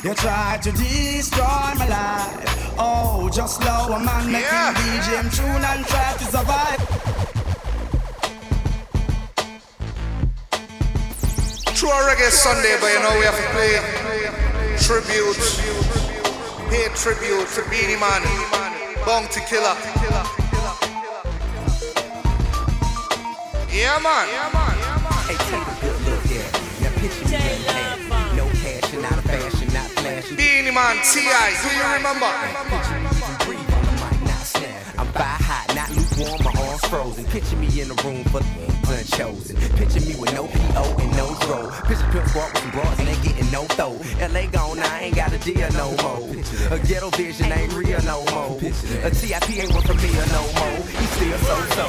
[0.04, 2.76] You try to destroy my life.
[2.78, 4.74] Oh, just slow a man making Yeah.
[4.74, 7.47] DJ tune and try to survive.
[11.78, 13.78] True reggae Sunday, but you know we have to play
[14.82, 15.38] tribute,
[16.72, 18.24] pay tribute to Beenie Man,
[19.06, 19.78] Bounty Killer.
[23.70, 24.26] Yeah, man.
[25.30, 26.50] Hey, take a good look here.
[26.82, 28.36] Now picture me getting paid.
[28.36, 30.36] No cash and not a fashion, not flashy.
[30.36, 32.26] Beenie Man, T.I., do you remember?
[34.98, 35.67] I'm fire hot, not lukewarm, my
[36.86, 37.26] frozen.
[37.26, 39.56] Picture me in a room for the unchosen.
[39.78, 40.84] Picture me with no P.O.
[41.00, 41.70] and no throw.
[41.88, 43.98] Picture Pimp Squad with some broads and they getting no throw.
[44.20, 44.48] L.A.
[44.48, 46.24] gone, I ain't got a deal no more.
[46.72, 48.58] A ghetto vision ain't real no more.
[49.04, 49.60] A T.I.P.
[49.60, 50.80] ain't one for me or no more.
[50.88, 51.88] He still so-so,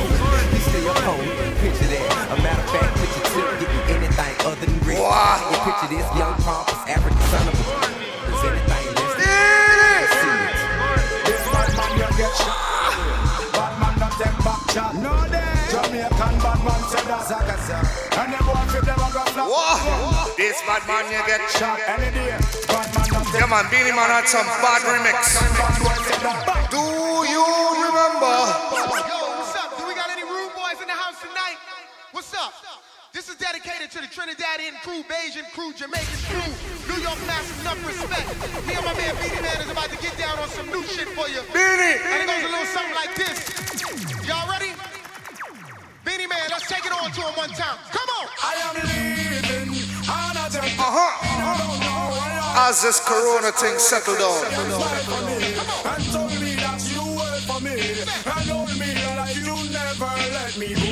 [0.53, 1.29] he still cold.
[1.63, 2.39] Picture that.
[2.39, 4.99] A matter of fact, picture Tip getting anything other than rich.
[4.99, 7.99] And picture this young pompous African son of a...
[8.29, 10.39] Is anything less than...
[11.27, 12.78] This bad man you get
[14.69, 14.95] take back shot.
[15.03, 15.59] No day.
[15.71, 17.23] Jamaican bad man say that.
[17.29, 17.79] Zagasa.
[18.19, 19.49] And them boy fit them a go flop.
[19.49, 20.35] Whoa.
[20.37, 22.37] This bad man you get shot any day.
[22.69, 25.37] Bad man not Yeah, man, Beenie Man had some bad remix.
[26.71, 26.85] Do
[27.29, 27.47] you
[27.89, 28.35] remember?
[29.09, 29.77] Yo, what's up?
[29.79, 31.59] Do we got any rude boys in the house tonight?
[32.13, 32.53] What's up?
[33.13, 36.49] This is dedicated to the Trinidadian crew, Bajan crew, Jamaican crew,
[36.87, 38.29] New York massive enough respect.
[38.69, 41.09] Me and my man Beenie Man is about to get down on some new shit
[41.17, 41.41] for you.
[41.51, 41.99] Beenie!
[42.05, 43.59] And it goes a little something like this.
[46.49, 46.57] Y'all ready?
[46.57, 47.79] Beenie Man, let's take it on to him one time.
[47.91, 48.29] Come on!
[48.43, 49.71] I am living
[50.09, 50.81] on a temple.
[50.81, 51.13] Uh-huh.
[52.69, 54.45] As this corona thing settled down.
[54.49, 58.03] And told me that you were for me.
[58.03, 60.89] And told me that you never let me go.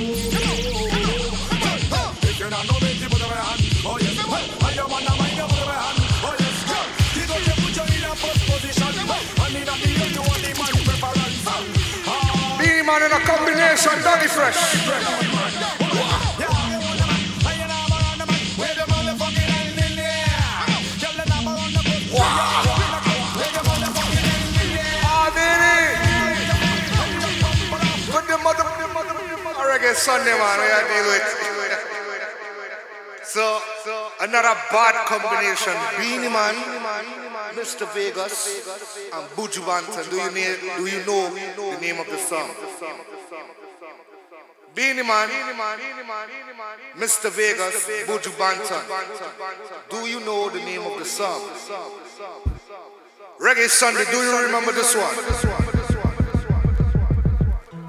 [2.23, 3.61] If you're not no baby, put up your hand.
[3.85, 4.19] Oh yes.
[4.19, 5.99] I am on the mind, put up your hand.
[6.23, 6.65] Oh yes.
[7.17, 8.93] Give up your put you in a first position.
[8.93, 11.49] I need a deal, you want the man preference.
[12.57, 14.57] Beenie Man in a combination, Danny Fresh.
[14.57, 15.36] Ah,
[31.09, 31.57] with.
[33.25, 33.61] So,
[34.21, 35.73] another bad combination.
[35.99, 36.55] Beenie Man,
[37.55, 37.87] Mr.
[37.95, 38.69] Vegas,
[39.13, 40.09] and Buju Banton.
[40.11, 42.51] Do you, know, do you know the name of the song?
[44.75, 45.29] Beenie Man,
[46.97, 47.31] Mr.
[47.31, 48.85] Vegas, Buju Banton.
[49.91, 51.41] Do you know the name of the song?
[53.41, 55.15] Reggae Sunday, do you remember this one?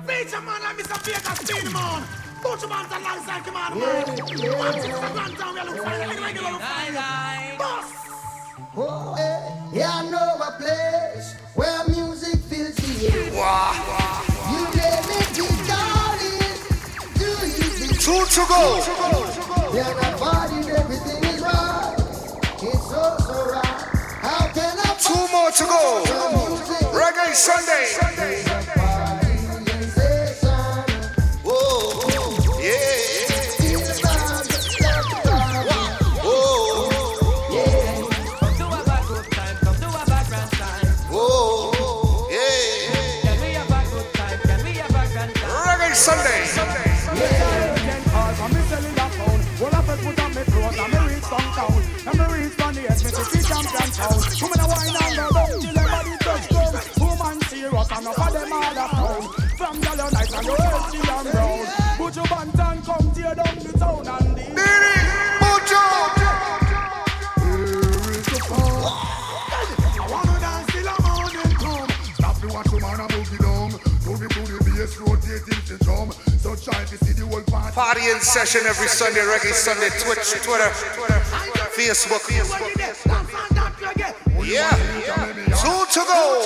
[0.08, 0.98] Feature man like Mr.
[1.04, 2.02] Vegas, Beenie Man.
[2.42, 4.08] Put your hands alongside command man.
[4.58, 7.58] One six a grand down, we look fine, like regular look fine.
[7.58, 8.08] Boss.
[8.78, 13.36] Oh, eh, yeah, I know a place where music fills the air.
[14.48, 16.56] You let me be darling.
[17.20, 17.28] Do
[18.08, 18.64] you to go.
[19.74, 20.16] They're not
[20.70, 21.96] everything is right.
[22.64, 23.82] It's so, so right.
[24.24, 25.84] How can I Two more to go.
[26.96, 27.92] Reggae Sunday.
[28.78, 28.97] Whoa,
[53.98, 54.06] Put
[62.16, 64.44] your band and come tear down the town and the
[70.00, 71.90] I wanna dance till the morning come.
[72.14, 73.72] Stop to watch the man a boogie down.
[73.72, 73.80] To
[74.16, 76.12] the to the bass, rotating the drum.
[76.38, 77.74] So try to see the whole party.
[77.74, 80.72] Party in session every Sunday, Reggae Sunday, Twitch, Twitter,
[81.74, 82.22] Facebook.
[84.44, 84.72] Yeah,
[85.62, 86.44] two to go.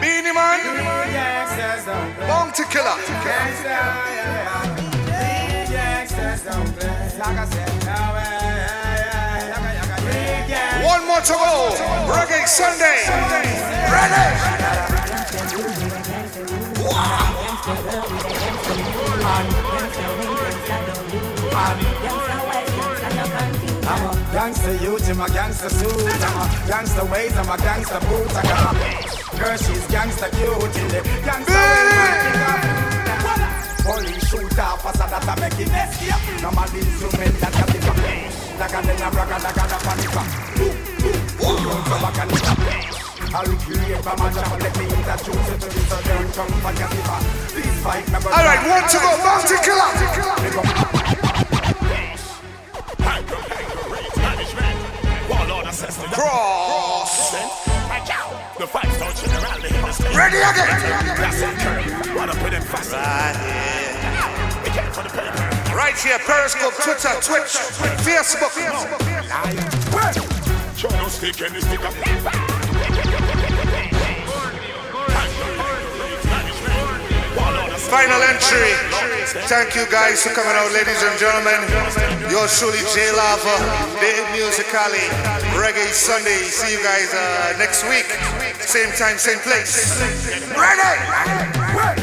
[0.00, 0.58] Beenie Man,
[1.12, 2.26] Gangsters don't play.
[2.26, 2.96] Bounty Killer.
[3.24, 4.06] Gangsta, yeah,
[5.08, 5.70] yeah.
[5.70, 7.08] Gangsters don't play.
[7.08, 8.34] Saga said, no way.
[9.50, 10.86] Yaga, yaga, yeah, yeah.
[10.86, 11.74] One more to go.
[12.12, 12.98] Reggae Sunday.
[13.90, 14.26] Ready?
[21.52, 22.29] I'm a
[24.40, 25.92] gangster youth in my gangster suit.
[25.92, 28.34] I'm a gangster ways, I'm a gangster boots.
[28.34, 32.40] I got a girl, she's gangster cute in the gangster way.
[33.84, 36.40] Police shoot off us and that I make it escape.
[36.40, 38.00] No man instrument that got it up.
[38.56, 40.22] Like a then a bragga, like a panica.
[41.36, 42.56] Don't come back and stop.
[43.36, 47.20] I'll create my man, let me introduce you to this southern come for your fever.
[47.60, 49.10] This fight never All right, one to go.
[49.20, 51.19] Bounty Killer.
[55.80, 57.32] Cross.
[58.58, 60.14] The five star general, the understand.
[60.14, 60.80] Ready again.
[61.16, 62.14] That's it, Curry.
[62.14, 62.92] Wanna put him fast.
[62.92, 63.90] Right here.
[65.74, 67.56] Right here, Periscope, Twitter, Twitch,
[68.04, 68.52] Facebook.
[70.76, 73.39] Try no stick and stick up.
[77.90, 78.70] Final entry.
[79.50, 81.58] Thank you guys for coming out, ladies and gentlemen.
[82.30, 83.58] Yours truly, J Lava,
[83.98, 85.10] Dave Musicali,
[85.58, 86.38] Reggae Sunday.
[86.46, 88.06] See you guys uh, next week.
[88.62, 90.00] Same time, same place.
[90.54, 92.00] Ready?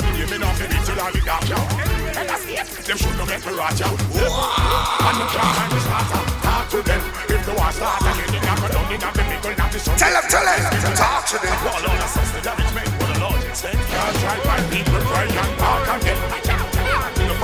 [0.00, 0.26] Man, man, ya.
[0.26, 1.44] Me not be me not be beat till I be dark.
[2.16, 2.66] And I see it.
[2.84, 3.88] Them should not make me rot ya.
[3.88, 6.22] And the can't find the starter.
[6.44, 7.02] Talk to them.
[7.28, 9.96] If the start again, go down in a biblical not the sun.
[9.96, 10.60] Tell them, tell them.
[10.96, 11.56] Talk to them.
[11.66, 13.76] On us, the damage made for the Lord instead.
[13.76, 16.18] Can't try my people cry and talk again.
[16.44, 17.34] The.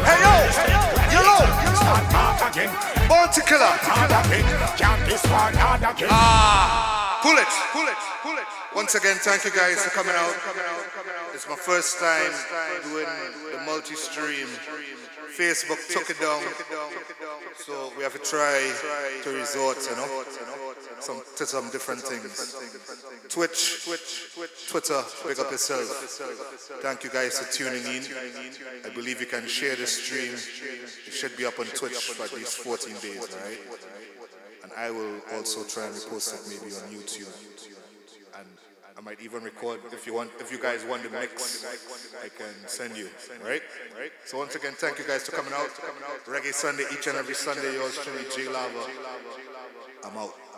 [0.00, 0.34] Hey yo,
[1.14, 1.42] yellow,
[1.74, 2.70] Start talk again.
[3.08, 3.74] Bounty Killer.
[3.86, 4.46] Hard again.
[4.78, 6.08] Can't this one hard again.
[6.10, 8.46] Ah, pull it, pull it, pull it.
[8.74, 10.34] Once again, thank you guys for coming out.
[11.40, 12.32] It's my first time
[12.84, 13.08] doing
[13.50, 14.46] the multi-stream.
[15.32, 16.42] Facebook took it down,
[17.56, 18.60] so we have to try
[19.22, 20.24] to resort, you know,
[20.98, 22.54] some to some different things.
[23.30, 23.88] Twitch,
[24.68, 25.88] Twitter, big up yourself.
[26.82, 28.04] Thank you guys for tuning in.
[28.84, 30.34] I believe you can share the stream.
[30.34, 33.60] It should be up on Twitch for at least 14 days, right?
[34.64, 37.49] And I will also try and repost it maybe on YouTube.
[39.00, 41.64] I might even record if you want if you guys want the mix,
[42.22, 43.08] I can send you.
[43.42, 43.62] Right?
[43.98, 45.70] right So once again, thank you guys for coming out.
[46.26, 48.84] Reggae Sunday each and every Sunday, yours truly J Lava.
[50.04, 50.49] I'm out.